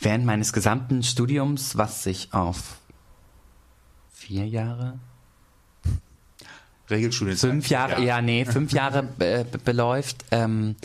[0.00, 2.78] während meines gesamten Studiums, was sich auf
[4.12, 4.98] vier Jahre,
[6.90, 7.36] Regelschule.
[7.36, 10.76] fünf Jahre, ja, nee, fünf Jahre äh, be- beläuft, ähm,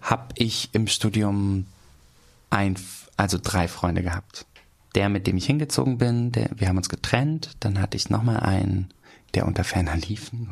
[0.00, 1.66] habe ich im Studium
[2.50, 2.76] ein,
[3.16, 4.46] also drei Freunde gehabt.
[4.94, 7.56] Der, mit dem ich hingezogen bin, der, wir haben uns getrennt.
[7.60, 8.90] Dann hatte ich nochmal einen,
[9.34, 10.48] der unter ferner liefen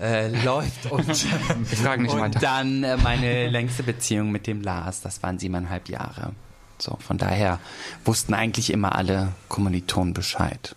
[0.00, 1.06] äh, läuft und,
[1.70, 5.00] Wir fragen nicht und dann äh, meine längste Beziehung mit dem Lars.
[5.00, 6.32] Das waren siebeneinhalb Jahre.
[6.78, 7.60] So, von daher
[8.04, 10.74] wussten eigentlich immer alle Kommilitonen Bescheid.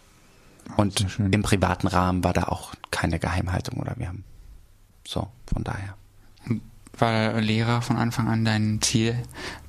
[0.75, 4.23] Und im privaten Rahmen war da auch keine Geheimhaltung oder wir haben
[5.07, 5.95] so, von daher.
[6.97, 9.15] War Lehrer von Anfang an dein Ziel,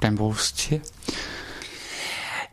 [0.00, 0.82] dein Berufsziel?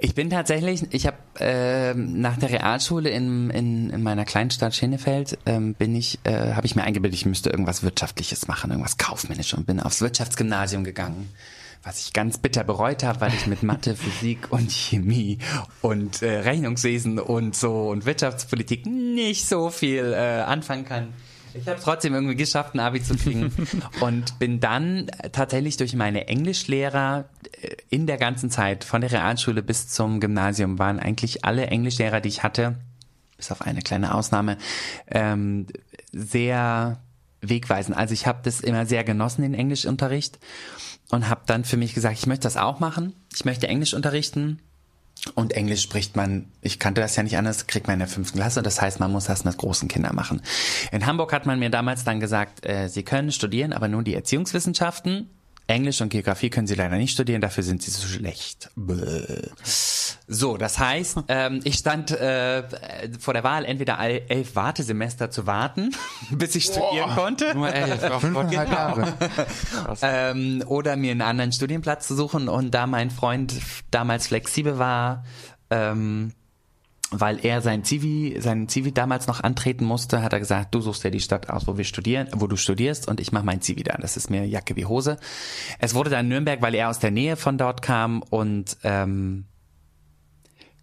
[0.05, 5.39] Ich bin tatsächlich, ich habe ähm, nach der Realschule in, in, in meiner Kleinstadt Schenefeld
[5.47, 9.57] ähm, bin ich, äh, habe ich mir eingebildet, ich müsste irgendwas Wirtschaftliches machen, irgendwas kaufmännisches
[9.57, 11.27] und bin aufs Wirtschaftsgymnasium gegangen,
[11.81, 15.39] was ich ganz bitter bereut habe, weil ich mit Mathe, Physik und Chemie
[15.81, 21.13] und äh, Rechnungswesen und so und Wirtschaftspolitik nicht so viel äh, anfangen kann.
[21.57, 23.51] Ich habe es trotzdem irgendwie geschafft, ein Abi zu kriegen
[24.01, 27.29] und bin dann tatsächlich durch meine Englischlehrer
[27.61, 32.21] äh, in der ganzen Zeit, von der Realschule bis zum Gymnasium, waren eigentlich alle Englischlehrer,
[32.21, 32.75] die ich hatte,
[33.37, 34.57] bis auf eine kleine Ausnahme,
[35.07, 35.67] ähm,
[36.11, 36.99] sehr
[37.41, 37.97] wegweisend.
[37.97, 40.39] Also ich habe das immer sehr genossen, den Englischunterricht
[41.09, 43.13] und habe dann für mich gesagt, ich möchte das auch machen.
[43.33, 44.59] Ich möchte Englisch unterrichten.
[45.33, 48.37] Und Englisch spricht man, ich kannte das ja nicht anders, kriegt man in der fünften
[48.37, 48.61] Klasse.
[48.61, 50.41] Das heißt, man muss das mit großen Kindern machen.
[50.91, 54.13] In Hamburg hat man mir damals dann gesagt, äh, Sie können studieren, aber nur die
[54.13, 55.29] Erziehungswissenschaften.
[55.67, 58.69] Englisch und Geografie können Sie leider nicht studieren, dafür sind Sie so schlecht.
[58.75, 59.49] Bäh.
[60.27, 62.63] So, das heißt, ähm, ich stand äh,
[63.19, 65.91] vor der Wahl, entweder elf Wartesemester zu warten,
[66.31, 67.53] bis ich studieren konnte.
[67.55, 68.01] Nur elf.
[68.19, 69.13] Fünfeinhalb Jahre.
[70.01, 72.47] ähm, oder mir einen anderen Studienplatz zu suchen.
[72.47, 73.53] Und da mein Freund
[73.91, 75.23] damals flexibel war,
[75.71, 76.33] ähm,
[77.11, 81.03] weil er sein Zivi, sein Zivi damals noch antreten musste, hat er gesagt, du suchst
[81.03, 83.83] ja die Stadt aus, wo wir studieren, wo du studierst und ich mache mein Zivi
[83.83, 83.97] da.
[83.97, 85.17] Das ist mir Jacke wie Hose.
[85.79, 89.45] Es wurde dann Nürnberg, weil er aus der Nähe von dort kam und ähm,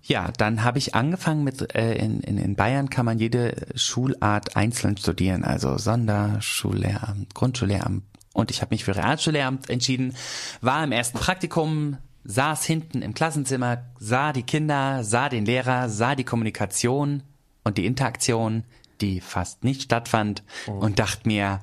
[0.05, 4.57] ja, dann habe ich angefangen mit, äh, in, in, in Bayern kann man jede Schulart
[4.57, 8.03] einzeln studieren, also Sonderschullehramt, Grundschullehramt.
[8.33, 10.15] Und ich habe mich für Realschullehramt entschieden,
[10.61, 16.15] war im ersten Praktikum, saß hinten im Klassenzimmer, sah die Kinder, sah den Lehrer, sah
[16.15, 17.23] die Kommunikation
[17.65, 18.65] und die Interaktion,
[19.01, 21.61] die fast nicht stattfand und dachte mir,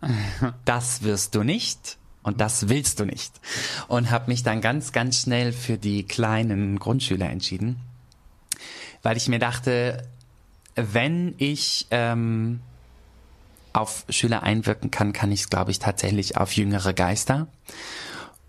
[0.64, 1.98] das wirst du nicht.
[2.22, 3.38] Und das willst du nicht.
[3.86, 7.76] Und habe mich dann ganz, ganz schnell für die kleinen Grundschüler entschieden,
[9.02, 10.08] weil ich mir dachte,
[10.74, 12.60] wenn ich ähm,
[13.74, 17.46] auf Schüler einwirken kann, kann ich es, glaube ich, tatsächlich auf jüngere Geister.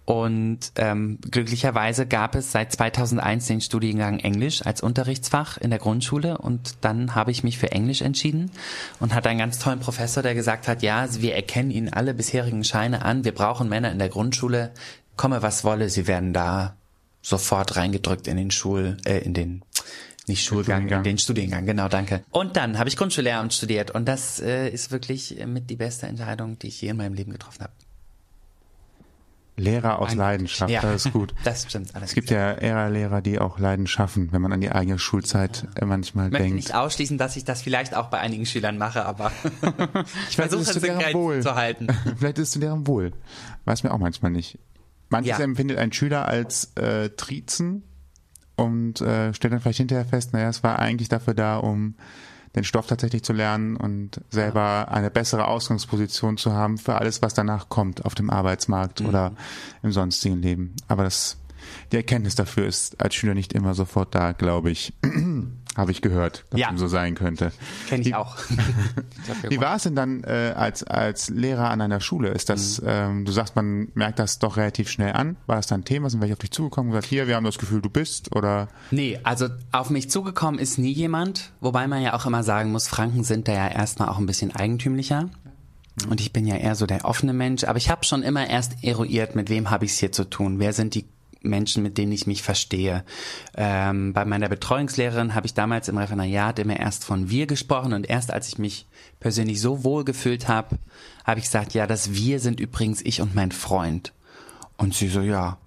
[0.06, 6.38] Und ähm, glücklicherweise gab es seit 2001 den Studiengang Englisch als Unterrichtsfach in der Grundschule
[6.38, 8.52] und dann habe ich mich für Englisch entschieden
[9.00, 12.64] und hatte einen ganz tollen Professor, der gesagt hat, ja, wir erkennen Ihnen alle bisherigen
[12.64, 14.72] Scheine an, wir brauchen Männer in der Grundschule,
[15.16, 16.76] komme was wolle, Sie werden da
[17.24, 19.64] sofort reingedrückt in den Schul, äh, in den
[20.28, 21.04] nicht Schulgang, Studiengang.
[21.04, 22.24] den Studiengang, genau, danke.
[22.30, 26.60] Und dann habe ich Grundschullehramt studiert und das äh, ist wirklich mit die beste Entscheidung,
[26.60, 27.74] die ich je in meinem Leben getroffen habe.
[29.58, 30.82] Lehrer aus Ein- Leidenschaft, Ja.
[30.82, 31.34] das ist gut.
[31.46, 31.92] Das stimmt.
[32.02, 35.68] Es gibt ja eher Lehrer, die auch Leiden schaffen, wenn man an die eigene Schulzeit
[35.80, 36.56] äh, manchmal Ich möchte denkt.
[36.58, 39.32] nicht ausschließen, dass ich das vielleicht auch bei einigen Schülern mache, aber
[40.30, 41.42] ich versuche es in deren Grenzen Wohl.
[41.42, 41.88] zu halten.
[42.18, 43.14] Vielleicht ist es zu deren Wohl.
[43.64, 44.60] Weiß mir auch manchmal nicht.
[45.10, 45.44] Manches Ja.
[45.44, 47.84] empfindet ein Schüler als äh, Trizen
[48.58, 51.96] und äh, stellt dann vielleicht hinterher fest, naja, es war eigentlich dafür da, um
[52.56, 57.34] den Stoff tatsächlich zu lernen und selber eine bessere Ausgangsposition zu haben für alles, was
[57.34, 59.08] danach kommt auf dem Arbeitsmarkt Mhm.
[59.08, 59.32] oder
[59.84, 60.74] im sonstigen Leben.
[60.88, 61.38] Aber das,
[61.92, 64.94] die Erkenntnis dafür ist als Schüler nicht immer sofort da, glaube ich.
[65.76, 66.70] Habe ich gehört, dass Ja.
[66.70, 67.52] dem so sein könnte.
[67.90, 68.38] Kenne ich Wie- auch.
[69.50, 72.30] Wie war es denn dann äh, als als Lehrer an einer Schule?
[72.30, 72.88] Ist das, Mhm.
[72.90, 75.36] ähm, du sagst, man merkt das doch relativ schnell an.
[75.48, 76.10] War das dann ein Thema?
[76.10, 78.70] Sind welche auf dich zugekommen und gesagt, hier, wir haben das Gefühl, du bist oder?
[78.92, 82.88] Nee, also auf mich zugekommen ist nie jemand, wobei man ja auch immer sagen muss,
[82.88, 85.30] Franken sind da ja erstmal auch ein bisschen eigentümlicher.
[86.10, 88.84] Und ich bin ja eher so der offene Mensch, aber ich habe schon immer erst
[88.84, 91.06] eruiert, mit wem habe ich es hier zu tun, wer sind die
[91.50, 93.04] Menschen, mit denen ich mich verstehe.
[93.56, 98.10] Ähm, bei meiner Betreuungslehrerin habe ich damals im Referendariat immer erst von wir gesprochen und
[98.10, 98.88] erst als ich mich
[99.20, 100.78] persönlich so wohl gefühlt habe,
[101.24, 104.14] habe ich gesagt, ja, das wir sind übrigens ich und mein Freund.
[104.78, 105.58] Und sie so, ja,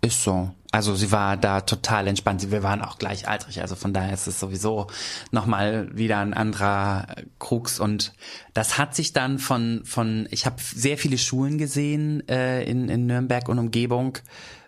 [0.00, 0.50] ist so.
[0.72, 2.50] Also sie war da total entspannt.
[2.50, 4.86] Wir waren auch gleichaltrig, also von daher ist es sowieso
[5.30, 7.06] nochmal wieder ein anderer
[7.38, 7.78] Krux.
[7.78, 8.14] Und
[8.54, 13.06] das hat sich dann von, von ich habe sehr viele Schulen gesehen äh, in, in
[13.06, 14.18] Nürnberg und Umgebung,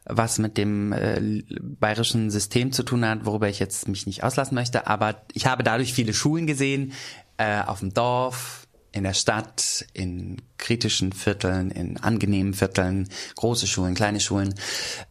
[0.05, 4.55] was mit dem äh, bayerischen System zu tun hat, worüber ich jetzt mich nicht auslassen
[4.55, 4.87] möchte.
[4.87, 6.93] Aber ich habe dadurch viele Schulen gesehen,
[7.37, 13.95] äh, auf dem Dorf, in der Stadt, in kritischen Vierteln, in angenehmen Vierteln, große Schulen,
[13.95, 14.55] kleine Schulen.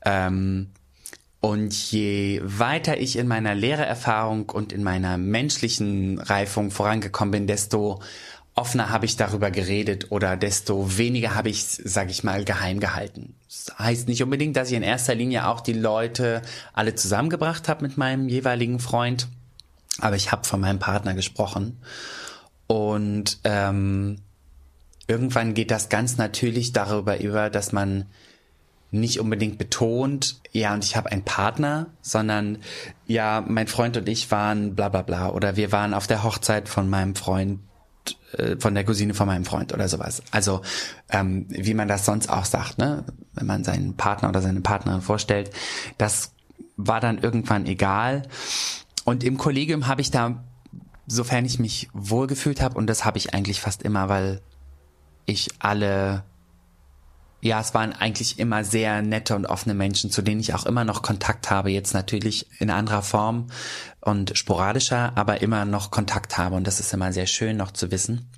[0.05, 0.69] Ähm,
[1.41, 8.01] und je weiter ich in meiner Lehrererfahrung und in meiner menschlichen Reifung vorangekommen bin, desto
[8.55, 13.35] offener habe ich darüber geredet oder desto weniger habe ich, sage ich mal, geheim gehalten.
[13.47, 16.41] Das heißt nicht unbedingt, dass ich in erster Linie auch die Leute
[16.73, 19.27] alle zusammengebracht habe mit meinem jeweiligen Freund,
[19.99, 21.79] aber ich habe von meinem Partner gesprochen
[22.67, 24.17] und ähm,
[25.07, 28.05] irgendwann geht das ganz natürlich darüber über, dass man
[28.91, 32.59] nicht unbedingt betont, ja, und ich habe einen Partner, sondern
[33.07, 36.69] ja, mein Freund und ich waren bla bla bla oder wir waren auf der Hochzeit
[36.69, 37.59] von meinem Freund,
[38.59, 40.23] von der Cousine von meinem Freund oder sowas.
[40.31, 40.61] Also
[41.09, 43.03] ähm, wie man das sonst auch sagt, ne?
[43.33, 45.51] wenn man seinen Partner oder seine Partnerin vorstellt,
[45.97, 46.31] das
[46.75, 48.23] war dann irgendwann egal.
[49.05, 50.43] Und im Kollegium habe ich da,
[51.05, 54.41] sofern ich mich wohlgefühlt habe, und das habe ich eigentlich fast immer, weil
[55.25, 56.23] ich alle
[57.43, 60.85] ja, es waren eigentlich immer sehr nette und offene Menschen, zu denen ich auch immer
[60.85, 63.47] noch Kontakt habe, jetzt natürlich in anderer Form
[63.99, 67.91] und sporadischer, aber immer noch Kontakt habe und das ist immer sehr schön noch zu
[67.91, 68.29] wissen.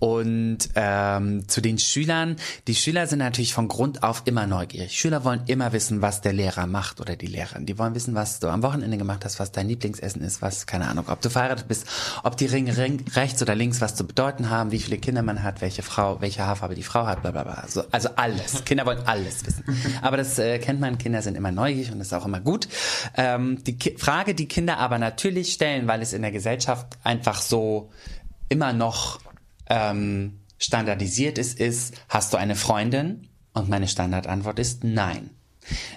[0.00, 2.36] Und ähm, zu den Schülern,
[2.66, 4.98] die Schüler sind natürlich von Grund auf immer neugierig.
[4.98, 7.66] Schüler wollen immer wissen, was der Lehrer macht oder die Lehrerin.
[7.66, 10.88] Die wollen wissen, was du am Wochenende gemacht hast, was dein Lieblingsessen ist, was, keine
[10.88, 11.86] Ahnung, ob du verheiratet bist,
[12.24, 15.42] ob die Ringe ring, rechts oder links was zu bedeuten haben, wie viele Kinder man
[15.42, 17.64] hat, welche Frau, welche Haarfarbe die Frau hat, bla bla bla.
[17.68, 18.64] So, also alles.
[18.64, 19.64] Kinder wollen alles wissen.
[20.00, 22.68] Aber das äh, kennt man, Kinder sind immer neugierig und das ist auch immer gut.
[23.18, 27.42] Ähm, die Ki Frage, die Kinder aber natürlich stellen, weil es in der Gesellschaft einfach
[27.42, 27.90] so
[28.48, 29.20] immer noch
[29.70, 33.28] ähm, standardisiert ist, ist, hast du eine Freundin?
[33.52, 35.30] Und meine Standardantwort ist nein.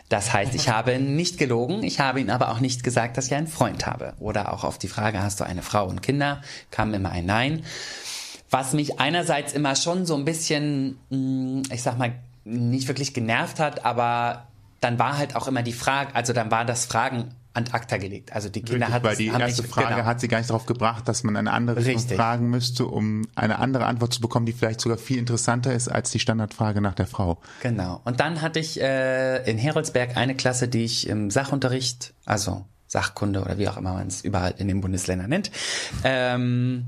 [0.10, 3.36] Das heißt, ich habe nicht gelogen, ich habe ihnen aber auch nicht gesagt, dass ich
[3.36, 4.14] einen Freund habe.
[4.20, 7.64] Oder auch auf die Frage, hast du eine Frau und Kinder, kam immer ein Nein.
[8.50, 12.14] Was mich einerseits immer schon so ein bisschen, mh, ich sag mal,
[12.46, 14.48] nicht wirklich genervt hat, aber
[14.80, 18.34] dann war halt auch immer die Frage, also dann war das Fragen an acta gelegt.
[18.34, 20.06] Also die Kinder Richtig, hat weil die erste mich- Frage genau.
[20.06, 22.18] hat sie gar nicht darauf gebracht, dass man eine andere Richtig.
[22.18, 26.10] fragen müsste, um eine andere Antwort zu bekommen, die vielleicht sogar viel interessanter ist als
[26.10, 27.40] die Standardfrage nach der Frau.
[27.62, 28.02] Genau.
[28.06, 33.42] Und dann hatte ich äh, in Heroldsberg eine Klasse, die ich im Sachunterricht, also Sachkunde
[33.42, 35.52] oder wie auch immer man es überall in den Bundesländern nennt,
[36.04, 36.86] ähm,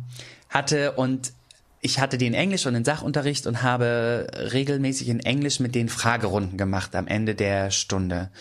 [0.50, 1.34] hatte und
[1.82, 6.58] ich hatte den Englisch und den Sachunterricht und habe regelmäßig in Englisch mit den Fragerunden
[6.58, 8.32] gemacht am Ende der Stunde.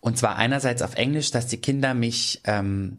[0.00, 2.98] Und zwar einerseits auf Englisch, dass die Kinder mich ähm,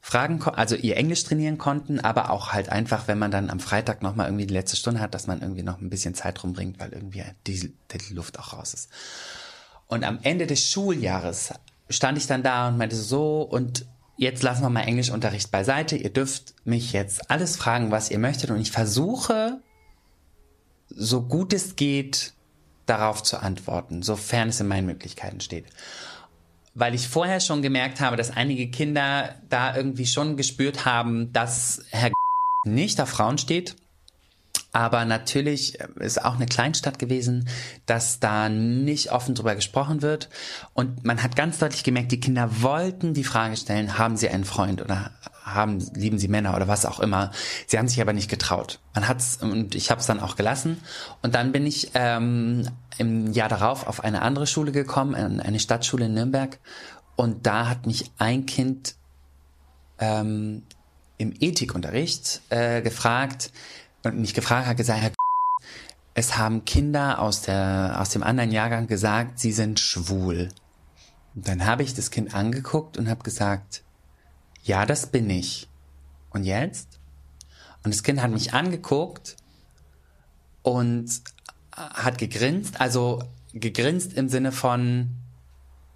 [0.00, 4.02] fragen, also ihr Englisch trainieren konnten, aber auch halt einfach, wenn man dann am Freitag
[4.02, 6.92] nochmal irgendwie die letzte Stunde hat, dass man irgendwie noch ein bisschen Zeit rumbringt, weil
[6.92, 8.90] irgendwie die, die Luft auch raus ist.
[9.86, 11.52] Und am Ende des Schuljahres
[11.90, 15.96] stand ich dann da und meinte so, und jetzt lassen wir mal Englischunterricht beiseite.
[15.96, 18.50] Ihr dürft mich jetzt alles fragen, was ihr möchtet.
[18.50, 19.60] Und ich versuche,
[20.88, 22.34] so gut es geht,
[22.88, 25.66] darauf zu antworten, sofern es in meinen Möglichkeiten steht.
[26.74, 31.82] Weil ich vorher schon gemerkt habe, dass einige Kinder da irgendwie schon gespürt haben, dass
[31.90, 32.10] Herr
[32.64, 33.76] nicht auf Frauen steht
[34.72, 37.48] aber natürlich ist auch eine Kleinstadt gewesen,
[37.86, 40.28] dass da nicht offen drüber gesprochen wird.
[40.74, 44.44] Und man hat ganz deutlich gemerkt, die Kinder wollten die Frage stellen, haben sie einen
[44.44, 45.10] Freund oder
[45.54, 47.30] haben, lieben sie Männer oder was auch immer.
[47.66, 48.80] Sie haben sich aber nicht getraut.
[48.94, 50.82] Man hat's, und ich habe es dann auch gelassen.
[51.22, 56.06] Und dann bin ich ähm, im Jahr darauf auf eine andere Schule gekommen, eine Stadtschule
[56.06, 56.58] in Nürnberg.
[57.16, 58.94] Und da hat mich ein Kind
[59.98, 60.62] ähm,
[61.16, 63.52] im Ethikunterricht äh, gefragt,
[64.04, 65.10] und mich gefragt hat, gesagt, Herr
[66.18, 70.48] es haben Kinder aus, der, aus dem anderen Jahrgang gesagt, sie sind schwul.
[71.36, 73.84] Und dann habe ich das Kind angeguckt und habe gesagt,
[74.68, 75.66] ja, das bin ich.
[76.30, 77.00] Und jetzt?
[77.82, 79.36] Und das Kind hat mich angeguckt
[80.62, 81.10] und
[81.72, 83.22] hat gegrinst, also
[83.54, 85.10] gegrinst im Sinne von,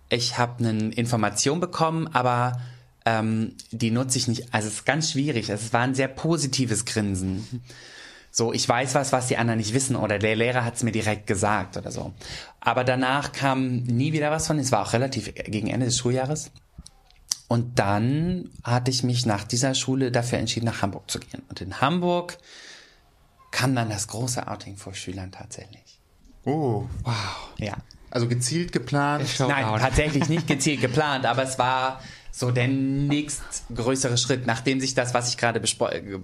[0.09, 2.61] ich habe eine Information bekommen, aber
[3.05, 4.55] ähm, die nutze ich nicht.
[4.55, 5.49] Also es ist ganz schwierig.
[5.51, 7.63] Es war ein sehr positives Grinsen.
[8.31, 10.93] So, ich weiß was, was die anderen nicht wissen oder der Lehrer hat es mir
[10.93, 12.15] direkt gesagt oder so.
[12.61, 14.59] Aber danach kam nie wieder was von.
[14.59, 16.51] Es war auch relativ gegen Ende des Schuljahres.
[17.53, 21.43] Und dann hatte ich mich nach dieser Schule dafür entschieden, nach Hamburg zu gehen.
[21.51, 22.39] Und in Hamburg
[23.51, 26.01] kam dann das große Outing vor Schülern tatsächlich.
[26.47, 27.53] Oh, wow.
[27.59, 27.77] Ja.
[28.11, 29.27] Also gezielt geplant?
[29.39, 35.13] Nein, tatsächlich nicht gezielt geplant, aber es war so der nächstgrößere Schritt, nachdem sich das,
[35.13, 35.61] was ich gerade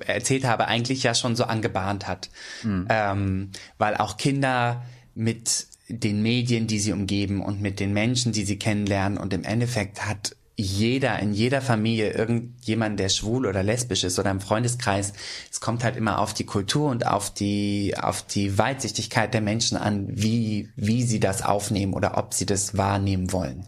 [0.07, 2.31] erzählt habe, eigentlich ja schon so angebahnt hat.
[2.62, 2.87] Mhm.
[2.88, 4.83] Ähm, weil auch Kinder
[5.14, 9.45] mit den Medien, die sie umgeben und mit den Menschen, die sie kennenlernen und im
[9.45, 15.12] Endeffekt hat jeder, in jeder Familie irgendjemand, der schwul oder lesbisch ist oder im Freundeskreis.
[15.53, 19.79] Es kommt halt immer auf die Kultur und auf die, auf die Weitsichtigkeit der Menschen
[19.79, 23.66] an, wie, wie sie das aufnehmen oder ob sie das wahrnehmen wollen.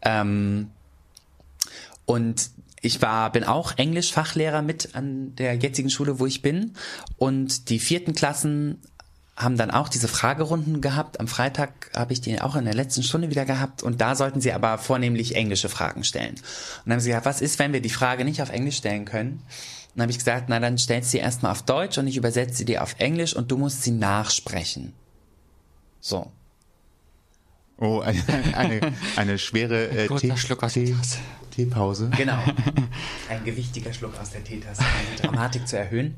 [0.00, 0.70] Ähm,
[2.06, 2.48] und
[2.80, 6.72] ich war, bin auch Englisch-Fachlehrer mit an der jetzigen Schule, wo ich bin.
[7.18, 8.80] Und die vierten Klassen
[9.36, 11.18] haben dann auch diese Fragerunden gehabt.
[11.18, 14.40] Am Freitag habe ich die auch in der letzten Stunde wieder gehabt und da sollten
[14.40, 16.34] sie aber vornehmlich englische Fragen stellen.
[16.34, 16.40] Und
[16.86, 19.32] dann haben sie gesagt, was ist, wenn wir die Frage nicht auf Englisch stellen können?
[19.32, 22.16] Und dann habe ich gesagt, na dann stellst du sie erstmal auf Deutsch und ich
[22.16, 24.92] übersetze sie dir auf Englisch und du musst sie nachsprechen.
[26.00, 26.30] So.
[27.78, 28.22] Oh, eine,
[28.54, 30.94] eine, eine schwere äh, Tee, Schluck aus Tee,
[31.50, 32.10] Teepause.
[32.16, 32.38] Genau.
[33.28, 36.14] Ein gewichtiger Schluck aus der Teetasse, um die Dramatik zu erhöhen.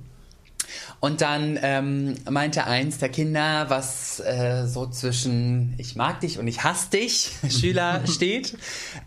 [1.07, 6.49] Und dann ähm, meinte eins der Kinder, was äh, so zwischen ich mag dich und
[6.49, 8.59] ich hasse dich Schüler steht,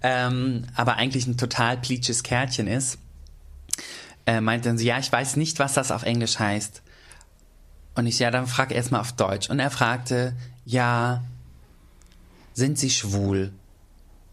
[0.01, 2.99] ähm, aber eigentlich ein total pleatsches Kärtchen ist,
[4.25, 6.81] äh, meinte dann so, ja, ich weiß nicht, was das auf Englisch heißt.
[7.95, 9.49] Und ich, ja, dann frag erstmal auf Deutsch.
[9.49, 11.21] Und er fragte, ja,
[12.53, 13.51] sind Sie schwul?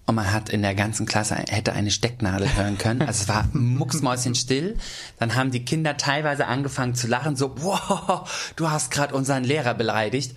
[0.06, 3.02] Und man hat in der ganzen Klasse hätte eine Stecknadel hören können.
[3.02, 4.78] Also es war mucksmäuschenstill.
[5.18, 9.74] Dann haben die Kinder teilweise angefangen zu lachen, so, wow, du hast gerade unseren Lehrer
[9.74, 10.36] beleidigt.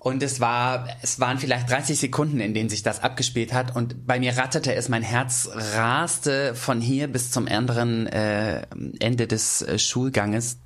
[0.00, 3.74] Und es war, es waren vielleicht 30 Sekunden, in denen sich das abgespielt hat.
[3.74, 8.66] Und bei mir ratterte es, mein Herz raste von hier bis zum anderen äh,
[8.98, 10.58] Ende des äh, Schulganges.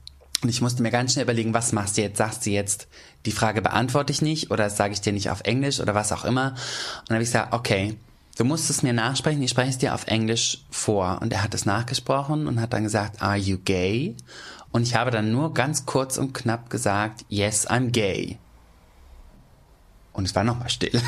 [0.42, 2.18] Und ich musste mir ganz schnell überlegen, was machst du jetzt?
[2.18, 2.88] Sagst du jetzt,
[3.26, 6.24] die Frage beantworte ich nicht oder sage ich dir nicht auf Englisch oder was auch
[6.24, 6.50] immer?
[7.00, 7.96] Und dann habe ich gesagt, okay,
[8.36, 11.18] du musst es mir nachsprechen, ich spreche es dir auf Englisch vor.
[11.20, 14.16] Und er hat es nachgesprochen und hat dann gesagt, are you gay?
[14.70, 18.38] Und ich habe dann nur ganz kurz und knapp gesagt, yes, I'm gay.
[20.12, 21.00] Und es war nochmal still.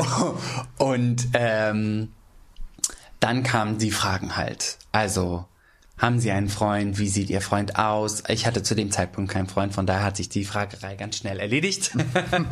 [0.78, 2.12] und ähm,
[3.20, 4.78] dann kamen die Fragen halt.
[4.92, 5.46] Also,
[5.98, 6.98] haben Sie einen Freund?
[6.98, 8.22] Wie sieht Ihr Freund aus?
[8.28, 11.40] Ich hatte zu dem Zeitpunkt keinen Freund, von daher hat sich die Fragerei ganz schnell
[11.40, 11.90] erledigt.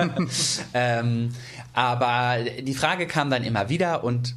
[0.75, 1.33] ähm,
[1.73, 4.35] aber die Frage kam dann immer wieder und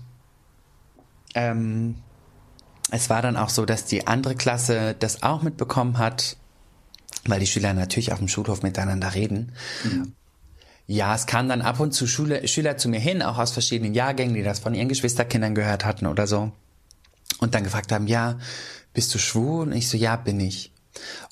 [1.34, 1.96] ähm,
[2.92, 6.38] es war dann auch so, dass die andere Klasse das auch mitbekommen hat,
[7.26, 9.52] weil die Schüler natürlich auf dem Schulhof miteinander reden.
[9.84, 10.14] Mhm.
[10.88, 13.94] Ja, es kamen dann ab und zu Schüler, Schüler zu mir hin, auch aus verschiedenen
[13.94, 16.52] Jahrgängen, die das von ihren Geschwisterkindern gehört hatten oder so.
[17.40, 18.40] Und dann gefragt haben, ja,
[19.00, 19.62] bist du schwul?
[19.62, 20.74] Und ich so, ja, bin ich.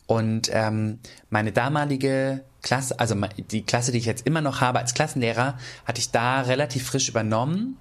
[0.06, 1.00] Und ähm,
[1.30, 3.14] meine damalige Klasse, also
[3.52, 7.10] die Klasse, die ich jetzt immer noch habe als Klassenlehrer, hatte ich da relativ frisch
[7.10, 7.78] übernommen.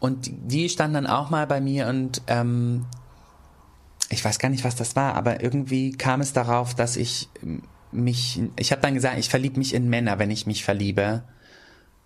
[0.00, 2.86] Und die stand dann auch mal bei mir und ähm,
[4.10, 7.28] ich weiß gar nicht, was das war, aber irgendwie kam es darauf, dass ich
[7.92, 11.22] mich, ich habe dann gesagt, ich verliebe mich in Männer, wenn ich mich verliebe.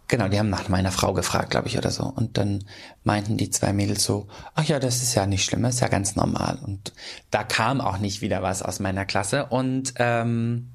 [0.09, 2.05] Genau, die haben nach meiner Frau gefragt, glaube ich, oder so.
[2.05, 2.65] Und dann
[3.05, 5.89] meinten die zwei Mädels so, ach ja, das ist ja nicht schlimm, das ist ja
[5.89, 6.59] ganz normal.
[6.65, 6.95] Und
[7.31, 9.47] da kam auch nicht wieder was aus meiner Klasse.
[9.47, 10.71] Und ähm,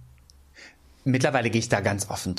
[1.03, 2.35] mittlerweile gehe ich da ganz offen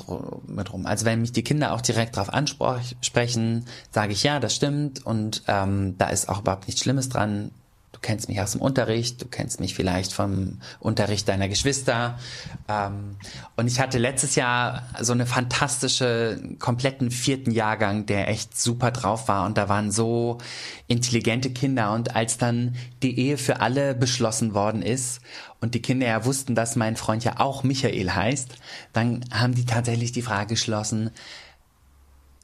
[0.46, 0.86] mit rum.
[0.86, 5.04] Also wenn mich die Kinder auch direkt darauf ansprechen, sage ich ja, das stimmt.
[5.04, 7.50] Und ähm, da ist auch überhaupt nichts Schlimmes dran
[8.04, 12.18] kennst mich aus dem Unterricht, du kennst mich vielleicht vom Unterricht deiner Geschwister.
[12.68, 13.16] Ähm,
[13.56, 19.26] und ich hatte letztes Jahr so eine fantastische, kompletten vierten Jahrgang, der echt super drauf
[19.26, 19.46] war.
[19.46, 20.38] Und da waren so
[20.86, 21.92] intelligente Kinder.
[21.92, 25.20] Und als dann die Ehe für alle beschlossen worden ist
[25.60, 28.50] und die Kinder ja wussten, dass mein Freund ja auch Michael heißt,
[28.92, 31.10] dann haben die tatsächlich die Frage geschlossen,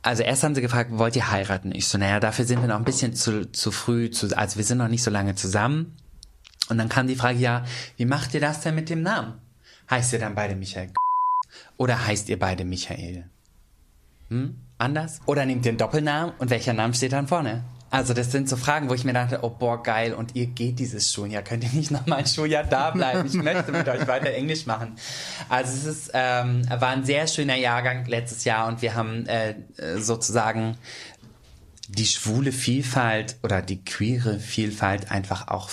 [0.03, 1.73] also erst haben sie gefragt, wollt ihr heiraten?
[1.75, 4.65] Ich so, naja, dafür sind wir noch ein bisschen zu, zu früh, zu, also wir
[4.65, 5.97] sind noch nicht so lange zusammen.
[6.69, 7.65] Und dann kam die Frage, ja,
[7.97, 9.35] wie macht ihr das denn mit dem Namen?
[9.91, 10.93] Heißt ihr dann beide Michael
[11.77, 13.25] oder heißt ihr beide Michael?
[14.29, 14.57] Hm?
[14.79, 15.21] Anders?
[15.27, 17.65] Oder nehmt ihr einen Doppelnamen und welcher Name steht dann vorne?
[17.91, 20.79] Also das sind so Fragen, wo ich mir dachte, oh boah, geil, und ihr geht
[20.79, 23.27] dieses Schuljahr, könnt ihr nicht noch mal ein Schuljahr da bleiben?
[23.27, 24.95] Ich möchte mit euch weiter Englisch machen.
[25.49, 29.55] Also es ist, ähm, war ein sehr schöner Jahrgang letztes Jahr und wir haben äh,
[29.97, 30.79] sozusagen
[31.89, 35.69] die schwule Vielfalt oder die queere Vielfalt einfach auch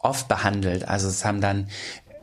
[0.00, 0.86] oft behandelt.
[0.86, 1.68] Also es haben dann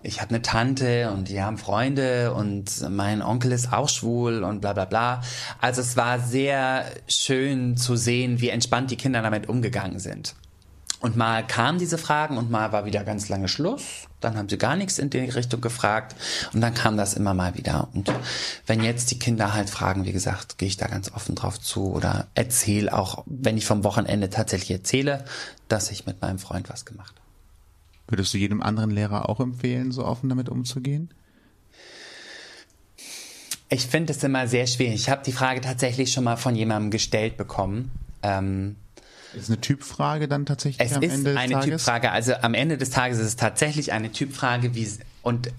[0.05, 4.61] ich habe eine Tante und die haben Freunde und mein Onkel ist auch schwul und
[4.61, 5.21] bla bla bla.
[5.59, 10.35] Also es war sehr schön zu sehen, wie entspannt die Kinder damit umgegangen sind.
[11.01, 14.07] Und mal kamen diese Fragen und mal war wieder ganz lange Schluss.
[14.21, 16.15] Dann haben sie gar nichts in die Richtung gefragt
[16.53, 17.89] und dann kam das immer mal wieder.
[17.93, 18.11] Und
[18.65, 21.91] wenn jetzt die Kinder halt fragen, wie gesagt, gehe ich da ganz offen drauf zu
[21.91, 25.25] oder erzähle auch, wenn ich vom Wochenende tatsächlich erzähle,
[25.67, 27.24] dass ich mit meinem Freund was gemacht habe.
[28.07, 31.09] Würdest du jedem anderen Lehrer auch empfehlen, so offen damit umzugehen?
[33.69, 34.95] Ich finde es immer sehr schwierig.
[34.95, 37.91] Ich habe die Frage tatsächlich schon mal von jemandem gestellt bekommen.
[38.21, 38.75] Ähm,
[39.35, 42.11] ist eine Typfrage dann tatsächlich es am Ende des Es ist eine Typfrage.
[42.11, 44.87] Also am Ende des Tages ist es tatsächlich eine Typfrage, wie
[45.23, 45.51] und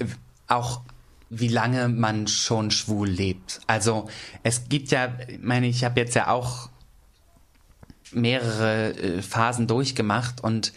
[0.46, 0.80] auch
[1.28, 3.60] wie lange man schon schwul lebt.
[3.66, 4.08] Also
[4.42, 6.70] es gibt ja, ich meine, ich habe jetzt ja auch
[8.12, 10.72] mehrere äh, Phasen durchgemacht und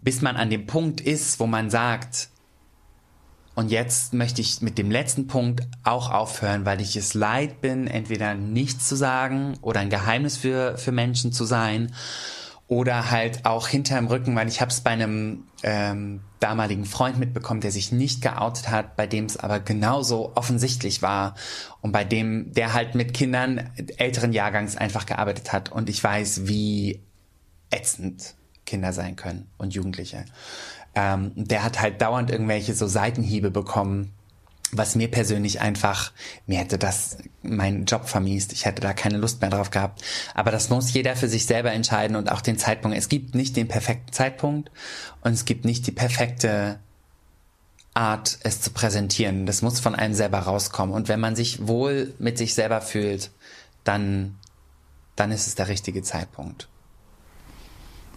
[0.00, 2.28] bis man an dem Punkt ist, wo man sagt,
[3.58, 7.88] und jetzt möchte ich mit dem letzten Punkt auch aufhören, weil ich es leid bin,
[7.88, 11.92] entweder nichts zu sagen oder ein Geheimnis für, für Menschen zu sein
[12.68, 17.60] oder halt auch hinterm Rücken, weil ich habe es bei einem ähm, damaligen Freund mitbekommen,
[17.60, 21.34] der sich nicht geoutet hat, bei dem es aber genauso offensichtlich war
[21.80, 25.72] und bei dem der halt mit Kindern älteren Jahrgangs einfach gearbeitet hat.
[25.72, 27.02] Und ich weiß, wie
[27.70, 28.36] ätzend
[28.68, 30.26] Kinder sein können und Jugendliche.
[30.94, 34.12] Ähm, der hat halt dauernd irgendwelche so Seitenhiebe bekommen,
[34.72, 36.12] was mir persönlich einfach,
[36.46, 38.52] mir hätte das meinen Job vermiest.
[38.52, 40.02] Ich hätte da keine Lust mehr drauf gehabt.
[40.34, 42.96] Aber das muss jeder für sich selber entscheiden und auch den Zeitpunkt.
[42.96, 44.70] Es gibt nicht den perfekten Zeitpunkt
[45.22, 46.78] und es gibt nicht die perfekte
[47.94, 49.46] Art, es zu präsentieren.
[49.46, 50.94] Das muss von einem selber rauskommen.
[50.94, 53.30] Und wenn man sich wohl mit sich selber fühlt,
[53.84, 54.38] dann,
[55.16, 56.68] dann ist es der richtige Zeitpunkt.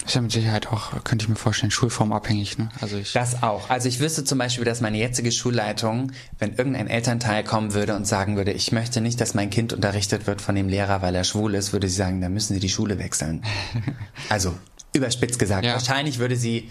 [0.05, 2.69] Ist ja mit Sicherheit auch, könnte ich mir vorstellen, schulformabhängig, ne?
[2.81, 3.69] Also ich das auch.
[3.69, 8.05] Also ich wüsste zum Beispiel, dass meine jetzige Schulleitung, wenn irgendein Elternteil kommen würde und
[8.07, 11.23] sagen würde, ich möchte nicht, dass mein Kind unterrichtet wird von dem Lehrer, weil er
[11.23, 13.43] schwul ist, würde sie sagen, dann müssen sie die Schule wechseln.
[14.29, 14.55] also
[14.93, 15.65] überspitzt gesagt.
[15.65, 15.73] Ja.
[15.73, 16.69] Wahrscheinlich würde sie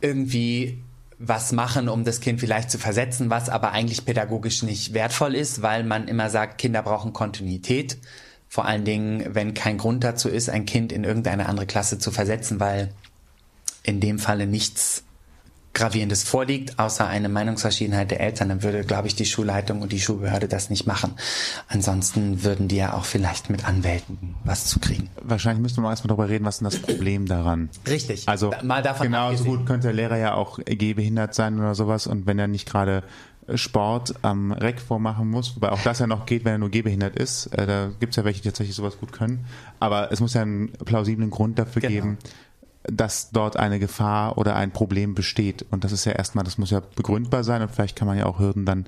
[0.00, 0.82] irgendwie
[1.18, 5.62] was machen, um das Kind vielleicht zu versetzen, was aber eigentlich pädagogisch nicht wertvoll ist,
[5.62, 7.98] weil man immer sagt, Kinder brauchen Kontinuität.
[8.48, 12.10] Vor allen Dingen, wenn kein Grund dazu ist, ein Kind in irgendeine andere Klasse zu
[12.10, 12.90] versetzen, weil
[13.82, 15.04] in dem Falle nichts
[15.76, 20.00] Gravierendes vorliegt, außer eine Meinungsverschiedenheit der Eltern, dann würde, glaube ich, die Schulleitung und die
[20.00, 21.14] Schulbehörde das nicht machen.
[21.68, 25.10] Ansonsten würden die ja auch vielleicht mit Anwälten was zu kriegen.
[25.20, 27.68] Wahrscheinlich müsste man erstmal darüber reden, was ist denn das Problem daran?
[27.86, 28.26] Richtig.
[28.26, 32.06] Also mal davon genau so gut könnte der Lehrer ja auch gehbehindert sein oder sowas
[32.06, 33.02] und wenn er nicht gerade
[33.54, 37.16] Sport am Reck vormachen muss, wobei auch das ja noch geht, wenn er nur gehbehindert
[37.16, 37.46] ist.
[37.46, 39.44] Äh, da gibt es ja welche, die tatsächlich sowas gut können.
[39.78, 41.94] Aber es muss ja einen plausiblen Grund dafür genau.
[41.94, 42.18] geben,
[42.84, 45.64] dass dort eine Gefahr oder ein Problem besteht.
[45.70, 48.26] Und das ist ja erstmal, das muss ja begründbar sein und vielleicht kann man ja
[48.26, 48.86] auch Hürden dann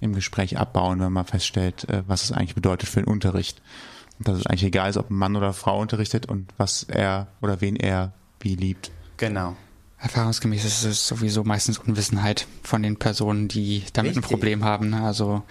[0.00, 3.60] im Gespräch abbauen, wenn man feststellt, äh, was es eigentlich bedeutet für den Unterricht.
[4.18, 7.28] Und dass es eigentlich egal ist, ob ein Mann oder Frau unterrichtet und was er
[7.40, 8.90] oder wen er wie liebt.
[9.16, 9.56] Genau.
[9.98, 14.24] Erfahrungsgemäß ist es sowieso meistens Unwissenheit von den Personen, die damit Richtig.
[14.24, 14.90] ein Problem haben.
[14.90, 15.02] ne?
[15.02, 15.42] Also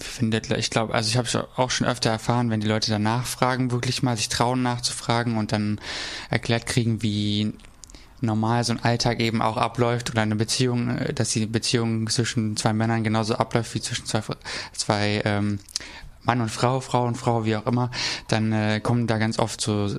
[0.00, 3.02] ich finde, ich glaube, also ich habe auch schon öfter erfahren, wenn die Leute dann
[3.02, 5.80] nachfragen, wirklich mal sich trauen nachzufragen und dann
[6.30, 7.54] erklärt kriegen, wie
[8.22, 12.56] normal so ein Alltag eben auch abläuft oder eine Beziehung, äh, dass die Beziehung zwischen
[12.56, 14.22] zwei Männern genauso abläuft wie zwischen zwei,
[14.72, 15.58] zwei ähm,
[16.24, 17.90] Mann und Frau, Frau und Frau, wie auch immer,
[18.28, 19.90] dann äh, kommen da ganz oft so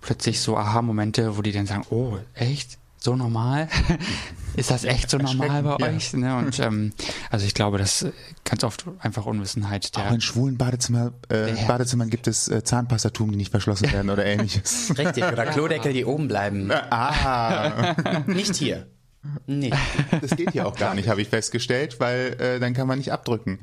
[0.00, 2.78] plötzlich so Aha-Momente, wo die dann sagen, oh, echt?
[3.00, 3.68] So normal?
[4.56, 5.86] Ist das echt so normal bei ja.
[5.86, 6.12] euch?
[6.14, 6.36] Ne?
[6.36, 6.92] Und ähm,
[7.30, 8.12] also ich glaube, das ist
[8.44, 11.66] ganz oft einfach Unwissenheit der Auch in schwulen Badezimmer, äh, Ja.
[11.68, 14.92] Badezimmern gibt es äh, Zahnpastatuben, die nicht verschlossen werden oder ähnliches.
[14.98, 16.72] Richtig, oder Klodeckel, die oben bleiben.
[16.72, 17.94] ah,
[18.26, 18.88] Nicht hier.
[19.46, 19.76] Nicht.
[20.20, 23.12] das geht hier auch gar nicht, habe ich festgestellt, weil äh, dann kann man nicht
[23.12, 23.60] abdrücken.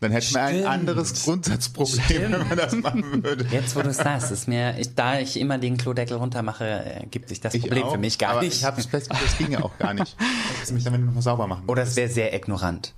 [0.00, 0.68] Dann hätten wir ein Stimmt.
[0.68, 2.32] anderes Grundsatzproblem, Stimmt.
[2.32, 3.46] wenn man das machen würde.
[3.50, 7.06] Jetzt, wo du es sagst, ist mir, ich, da ich immer den Klodeckel runtermache, äh,
[7.06, 8.56] gibt sich das Problem auch, für mich gar aber nicht.
[8.56, 10.16] Ich habe festgestellt, das ging ja auch gar nicht.
[10.64, 11.64] Ich mich damit nochmal sauber machen.
[11.66, 12.94] Oder es wäre sehr ignorant.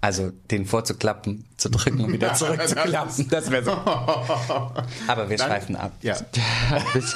[0.00, 3.28] Also den vorzuklappen, zu drücken und wieder zurückzuklappen.
[3.30, 3.72] Das wäre so.
[5.08, 5.90] Aber wir schweifen ab.
[6.02, 6.16] Ja.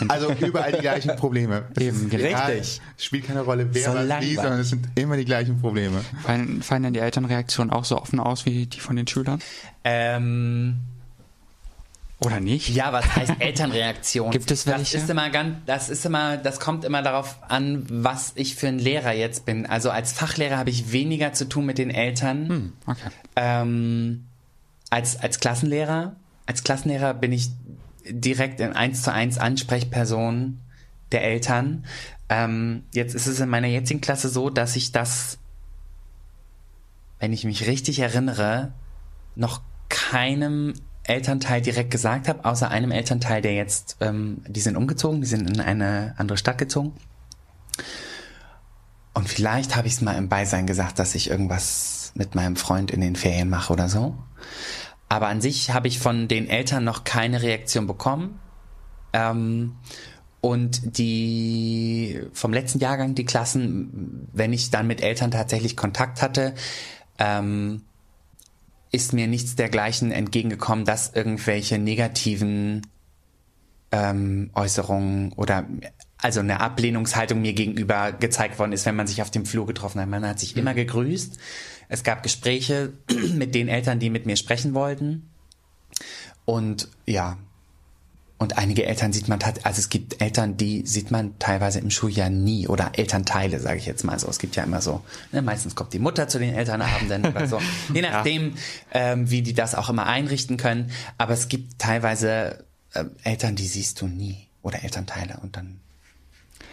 [0.08, 1.64] Also überall die gleichen Probleme.
[1.76, 2.80] Es Eben, Richtig.
[2.98, 4.34] Spielt keine Rolle, wer So was langweilig.
[4.34, 6.00] sondern es sind immer die gleichen Probleme.
[6.24, 9.40] fallen, fallen dann die Elternreaktionen auch so offen aus wie die von den Schülern?
[9.84, 10.78] Ähm,
[12.24, 12.68] Oder nicht?
[12.68, 14.30] ja, was heißt Elternreaktion?
[14.30, 14.80] Gibt es welche?
[14.80, 18.68] Das ist immer ganz, das ist immer, das kommt immer darauf an, was ich für
[18.68, 19.66] ein Lehrer jetzt bin.
[19.66, 22.48] Also als Fachlehrer habe ich weniger zu tun mit den Eltern.
[22.48, 23.10] Hm, okay.
[23.36, 24.24] Ähm,
[24.90, 26.16] als, als Klassenlehrer,
[26.46, 27.50] als Klassenlehrer bin ich
[28.08, 30.58] direkt in 1 zu 1 Ansprechperson
[31.12, 31.84] der Eltern.
[32.28, 35.38] Ähm, jetzt ist es in meiner jetzigen Klasse so, dass ich das,
[37.20, 38.72] wenn ich mich richtig erinnere,
[39.34, 40.74] noch keinem
[41.05, 45.48] Elternteil direkt gesagt habe, außer einem Elternteil, der jetzt, ähm, die sind umgezogen, die sind
[45.50, 46.92] in eine andere Stadt gezogen.
[49.14, 52.90] Und vielleicht habe ich es mal im Beisein gesagt, dass ich irgendwas mit meinem Freund
[52.90, 54.16] in den Ferien mache oder so.
[55.09, 58.38] Aber an sich habe ich von den Eltern noch keine Reaktion bekommen.
[59.12, 59.76] Ähm,
[60.40, 66.55] und die vom letzten Jahrgang, die Klassen, wenn ich dann mit Eltern tatsächlich Kontakt hatte,
[67.18, 67.82] ähm,
[68.93, 72.86] ist mir nichts dergleichen entgegengekommen, dass irgendwelche negativen
[73.90, 75.66] ähm, Äußerungen oder
[76.18, 80.01] also eine Ablehnungshaltung mir gegenüber gezeigt worden ist, wenn man sich auf dem Flur getroffen
[80.01, 80.09] hat.
[80.09, 81.38] Man hat sich immer gegrüßt.
[81.88, 82.93] Es gab Gespräche
[83.34, 85.30] mit den Eltern, die mit mir sprechen wollten.
[86.45, 87.38] Und ja,
[88.43, 92.28] und einige Eltern sieht man, also es gibt Eltern, die sieht man teilweise im Schuljahr
[92.28, 94.28] nie oder Elternteile, sage ich jetzt mal so.
[94.28, 97.61] Es gibt ja immer so, ne, meistens kommt die Mutter zu den Elternabenden oder so,
[97.95, 98.55] je nachdem,
[98.93, 100.90] ähm, wie die das auch immer einrichten können.
[101.18, 102.64] Aber es gibt teilweise
[102.95, 105.80] ähm, Eltern, die siehst du nie oder Elternteile und dann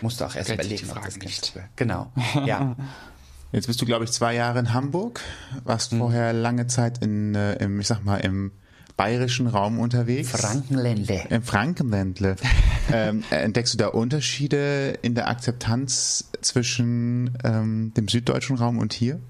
[0.02, 1.56] musst du auch erst sich überlegen, die ob das Frage nicht.
[1.56, 1.68] nicht.
[1.76, 2.12] Genau,
[2.46, 2.76] ja.
[3.52, 5.22] Jetzt bist du, glaube ich, zwei Jahre in Hamburg,
[5.64, 6.00] warst Hm.
[6.00, 8.52] vorher lange Zeit in, äh, im, ich sag mal, im
[9.00, 10.30] bayerischen Raum unterwegs.
[10.30, 11.22] Frankenländle.
[11.30, 12.36] Im Frankenländle.
[12.91, 19.22] ähm, entdeckst du da Unterschiede in der Akzeptanz zwischen ähm, dem süddeutschen Raum und hier?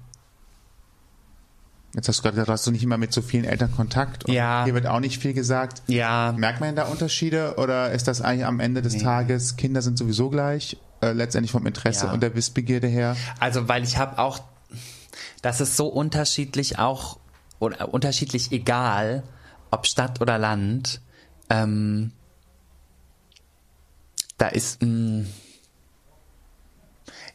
[1.94, 4.32] Jetzt hast du gerade gesagt, hast du nicht immer mit so vielen Eltern Kontakt und
[4.34, 4.64] Ja.
[4.64, 5.82] hier wird auch nicht viel gesagt.
[5.86, 9.98] Ja, Merkt man da Unterschiede oder ist das eigentlich am Ende des Tages, Kinder sind
[9.98, 12.12] sowieso gleich, äh, letztendlich vom Interesse Ja.
[12.12, 13.16] und der Wissbegierde her?
[13.38, 14.40] Also, weil ich habe auch,
[15.42, 17.18] das ist so unterschiedlich auch
[17.60, 19.22] oder unterschiedlich egal,
[19.70, 21.00] ob Stadt oder Land.
[21.48, 22.12] Ähm,
[24.38, 25.26] da ist, mh,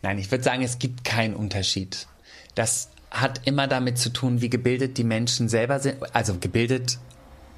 [0.01, 2.07] nein, ich würde sagen, es gibt keinen Unterschied.
[2.55, 6.97] Das hat immer damit zu tun, wie gebildet die Menschen selber sind, also gebildet,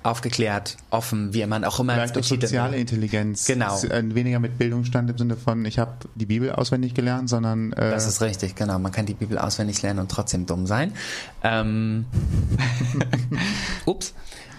[0.03, 3.45] aufgeklärt, offen, wie man auch immer Vielleicht auch soziale Intelligenz.
[3.45, 3.77] Genau.
[3.83, 7.91] Äh, weniger mit Bildungsstand im Sinne von, ich habe die Bibel auswendig gelernt, sondern äh,
[7.91, 8.79] Das ist richtig, genau.
[8.79, 10.93] Man kann die Bibel auswendig lernen und trotzdem dumm sein.
[11.43, 12.05] Ähm,
[13.85, 14.13] ups.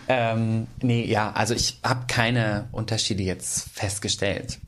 [0.09, 4.59] Ähm, nee, ja, also ich habe keine Unterschiede jetzt festgestellt.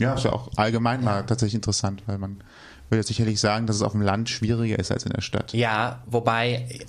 [0.00, 2.42] ja, ist ja auch allgemein mal tatsächlich interessant, weil man
[2.88, 5.52] würde sicherlich sagen, dass es auf dem Land schwieriger ist als in der Stadt.
[5.52, 6.86] Ja, wobei,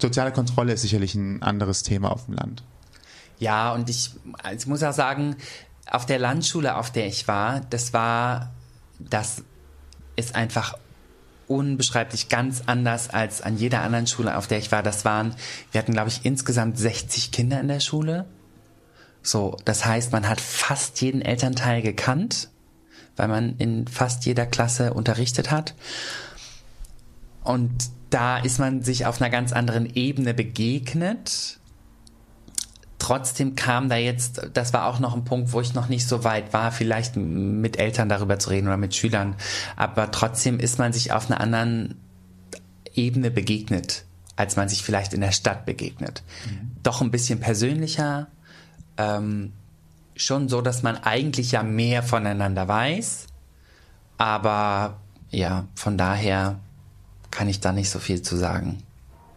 [0.00, 2.62] Soziale Kontrolle ist sicherlich ein anderes Thema auf dem Land.
[3.38, 4.10] ja, und ich,
[4.42, 5.36] also ich muss auch sagen,
[5.90, 8.52] auf der Landschule, auf der ich war, das war,
[8.98, 9.42] das
[10.16, 10.74] ist einfach
[11.48, 14.82] unbeschreiblich ganz anders als an jeder anderen Schule, auf der ich war.
[14.82, 15.34] Das waren,
[15.72, 18.26] wir hatten, glaube ich, insgesamt 60 Kinder in der Schule.
[19.22, 22.50] So, das heißt, man hat fast jeden Elternteil gekannt,
[23.16, 25.74] weil man in fast jeder Klasse unterrichtet hat.
[27.42, 27.72] Und
[28.10, 31.58] da ist man sich auf einer ganz anderen Ebene begegnet.
[33.04, 36.24] Trotzdem kam da jetzt, das war auch noch ein Punkt, wo ich noch nicht so
[36.24, 39.36] weit war, vielleicht mit Eltern darüber zu reden oder mit Schülern.
[39.76, 42.00] Aber trotzdem ist man sich auf einer anderen
[42.94, 46.22] Ebene begegnet, als man sich vielleicht in der Stadt begegnet.
[46.46, 46.70] Mhm.
[46.82, 48.28] Doch ein bisschen persönlicher,
[48.96, 49.52] ähm,
[50.16, 53.26] schon so, dass man eigentlich ja mehr voneinander weiß.
[54.16, 54.96] Aber
[55.30, 56.58] ja, von daher
[57.30, 58.82] kann ich da nicht so viel zu sagen.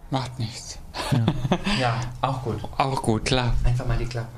[0.09, 0.79] Macht nichts.
[1.11, 1.25] Ja,
[1.79, 2.63] ja auch gut.
[2.77, 3.55] Auch gut, klar.
[3.63, 4.29] Einfach mal die Klappe.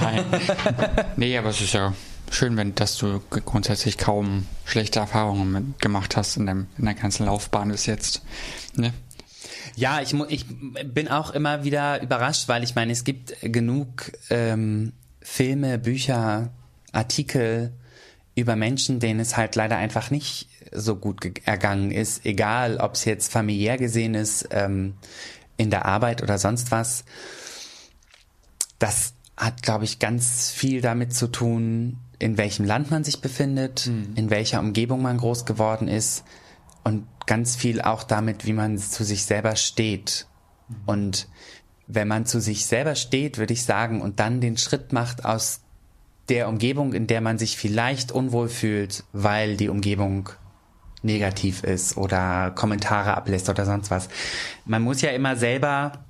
[0.00, 0.24] Nein.
[1.16, 1.94] nee, aber es ist ja
[2.30, 6.94] schön, wenn, dass du grundsätzlich kaum schlechte Erfahrungen mit, gemacht hast in, dem, in der
[6.94, 8.22] ganzen Laufbahn bis jetzt.
[8.74, 8.92] Ne?
[9.76, 10.46] Ja, ich, ich
[10.84, 16.50] bin auch immer wieder überrascht, weil ich meine, es gibt genug ähm, Filme, Bücher,
[16.92, 17.72] Artikel
[18.34, 23.04] über Menschen, denen es halt leider einfach nicht so gut ergangen ist, egal ob es
[23.04, 24.94] jetzt familiär gesehen ist, ähm,
[25.56, 27.04] in der Arbeit oder sonst was.
[28.78, 33.86] Das hat, glaube ich, ganz viel damit zu tun, in welchem Land man sich befindet,
[33.86, 34.12] mhm.
[34.16, 36.24] in welcher Umgebung man groß geworden ist
[36.82, 40.26] und ganz viel auch damit, wie man zu sich selber steht.
[40.68, 40.76] Mhm.
[40.86, 41.28] Und
[41.86, 45.60] wenn man zu sich selber steht, würde ich sagen, und dann den Schritt macht aus
[46.28, 50.30] der Umgebung, in der man sich vielleicht unwohl fühlt, weil die Umgebung
[51.02, 54.08] negativ ist oder Kommentare ablässt oder sonst was.
[54.64, 56.04] Man muss ja immer selber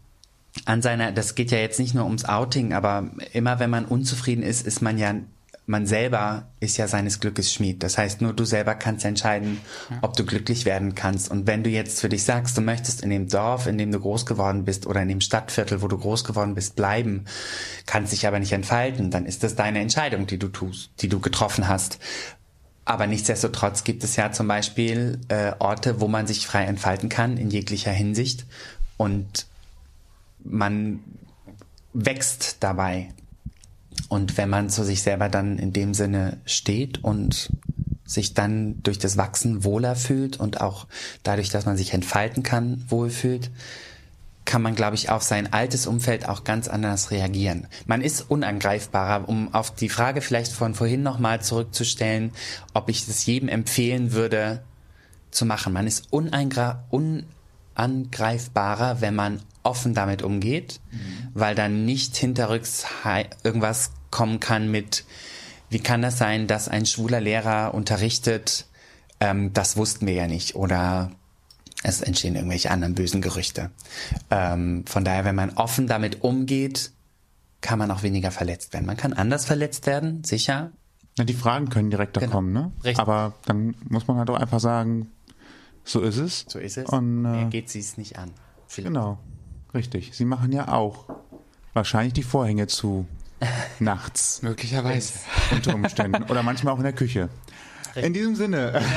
[0.67, 4.43] an seiner, das geht ja jetzt nicht nur ums Outing, aber immer wenn man unzufrieden
[4.43, 5.15] ist, ist man ja
[5.67, 7.83] man selber ist ja seines Glückes Schmied.
[7.83, 9.61] Das heißt, nur du selber kannst entscheiden,
[10.03, 11.31] ob du glücklich werden kannst.
[11.31, 13.99] Und wenn du jetzt für dich sagst, du möchtest in dem Dorf, in dem du
[13.99, 17.25] groß geworden bist oder in dem Stadtviertel, wo du groß geworden bist, bleiben,
[17.87, 21.21] kannst dich aber nicht entfalten, dann ist das deine Entscheidung, die du tust, die du
[21.21, 21.99] getroffen hast.
[22.85, 27.39] Aber nichtsdestotrotz gibt es ja zum Beispiel äh, Orte, wo man sich frei entfalten kann
[27.39, 28.45] in jeglicher Hinsicht
[28.99, 29.47] und
[30.43, 31.01] man
[31.95, 33.09] wächst dabei.
[34.09, 37.51] Und wenn man zu sich selber dann in dem Sinne steht und
[38.05, 40.87] sich dann durch das Wachsen wohler fühlt und auch
[41.23, 43.51] dadurch, dass man sich entfalten kann, wohlfühlt,
[44.45, 47.67] kann man, glaube ich, auf sein altes Umfeld auch ganz anders reagieren.
[47.87, 52.33] Man ist unangreifbarer, um auf die Frage vielleicht von vorhin nochmal zurückzustellen,
[52.75, 54.63] ob ich es jedem empfehlen würde
[55.31, 55.73] zu machen.
[55.73, 56.13] Man ist
[57.77, 61.29] unangreifbarer, wenn man offen damit umgeht, mhm.
[61.33, 62.87] weil dann nicht hinterrücks
[63.43, 65.05] irgendwas kommen kann mit,
[65.71, 68.67] wie kann das sein, dass ein schwuler Lehrer unterrichtet,
[69.21, 71.11] ähm, das wussten wir ja nicht oder
[71.83, 73.71] es entstehen irgendwelche anderen bösen Gerüchte.
[74.31, 76.93] Ähm, von daher, wenn man offen damit umgeht,
[77.61, 78.87] kann man auch weniger verletzt werden.
[78.87, 80.73] Man kann anders verletzt werden, sicher.
[81.19, 82.33] Ja, die Fragen können direkter genau.
[82.33, 82.73] kommen, ne?
[82.83, 82.99] Richtig.
[82.99, 85.11] Aber dann muss man halt auch einfach sagen,
[85.85, 86.45] so ist es.
[86.49, 86.89] So ist es.
[86.89, 88.31] Und, äh, geht sie es nicht an.
[88.67, 88.89] Vielleicht.
[88.95, 89.19] Genau.
[89.75, 90.13] Richtig.
[90.15, 91.07] Sie machen ja auch
[91.73, 93.07] wahrscheinlich die Vorhänge zu
[93.79, 94.43] nachts.
[94.43, 95.15] Möglicherweise.
[95.53, 96.25] Unter Umständen.
[96.25, 97.29] Oder manchmal auch in der Küche.
[97.95, 98.81] In diesem Sinne.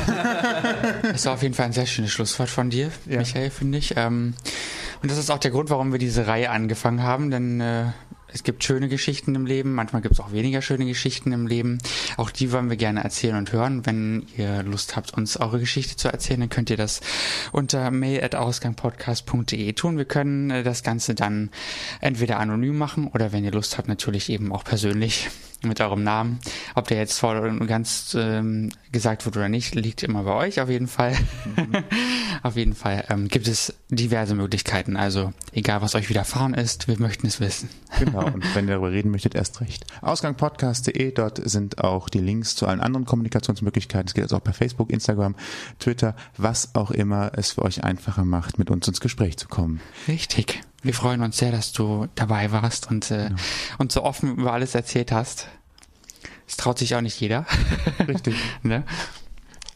[1.03, 3.19] Das war auf jeden Fall ein sehr schönes Schlusswort von dir, ja.
[3.19, 3.95] Michael, finde ich.
[3.95, 4.33] Ähm,
[5.01, 7.85] und das ist auch der Grund, warum wir diese Reihe angefangen haben, denn äh,
[8.33, 11.77] es gibt schöne Geschichten im Leben, manchmal gibt es auch weniger schöne Geschichten im Leben.
[12.17, 13.85] Auch die wollen wir gerne erzählen und hören.
[13.85, 17.01] Wenn ihr Lust habt, uns eure Geschichte zu erzählen, dann könnt ihr das
[17.51, 19.97] unter mail.ausgangpodcast.de tun.
[19.97, 21.49] Wir können äh, das Ganze dann
[22.01, 25.29] entweder anonym machen oder wenn ihr Lust habt, natürlich eben auch persönlich
[25.63, 26.39] mit eurem Namen.
[26.75, 30.61] Ob der jetzt voll und ganz ähm, gesagt wird oder nicht, liegt immer bei euch
[30.61, 31.15] auf jeden Fall.
[31.55, 31.83] Mhm.
[32.43, 34.95] auf jeden Fall ähm, gibt es diverse Möglichkeiten.
[34.95, 37.69] Also egal, was euch widerfahren ist, wir möchten es wissen.
[37.99, 39.85] genau, und wenn ihr darüber reden möchtet, erst recht.
[40.01, 44.07] Ausgangpodcast.de, dort sind auch die Links zu allen anderen Kommunikationsmöglichkeiten.
[44.07, 45.35] Es geht also auch per Facebook, Instagram,
[45.79, 49.81] Twitter, was auch immer es für euch einfacher macht, mit uns ins Gespräch zu kommen.
[50.07, 50.61] Richtig.
[50.87, 53.41] Wir freuen uns sehr, dass du dabei warst und, äh, genau.
[53.77, 55.49] und so offen über alles erzählt hast.
[56.47, 57.45] Es traut sich auch nicht jeder.
[58.07, 58.35] Richtig.
[58.63, 58.83] ne?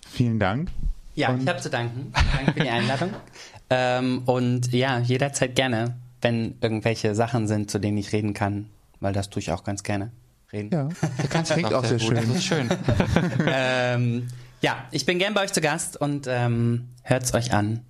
[0.10, 0.70] Vielen Dank.
[1.16, 2.14] Ja, und ich habe zu danken.
[2.14, 3.10] Danke für die Einladung.
[3.70, 8.70] ähm, und ja, jederzeit gerne, wenn irgendwelche Sachen sind, zu denen ich reden kann,
[9.02, 10.12] weil das tue ich auch ganz gerne.
[10.54, 10.70] Reden.
[10.72, 12.16] Ja, du kannst klingt auch sehr, sehr schön.
[12.16, 12.70] Das ist schön.
[13.48, 14.28] ähm,
[14.62, 17.82] ja, ich bin gern bei euch zu Gast und ähm, hört's euch an.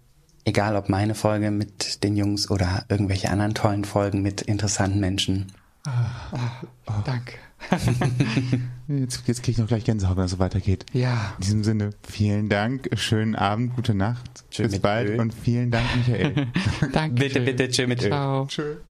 [0.44, 5.52] Egal ob meine Folge mit den Jungs oder irgendwelche anderen tollen Folgen mit interessanten Menschen.
[5.84, 7.34] Ah, oh, danke.
[8.88, 10.86] jetzt jetzt kriege ich noch gleich Gänsehaut, wenn es so weitergeht.
[10.94, 11.34] Ja.
[11.38, 14.44] In diesem Sinne, vielen Dank, schönen Abend, gute Nacht.
[14.50, 15.22] Tschö Bis bald Tschö.
[15.22, 16.48] und vielen Dank, Michael.
[16.92, 17.16] Danke.
[17.16, 18.46] Bitte, bitte, tschö mit Ciao.
[18.48, 18.76] Tschö.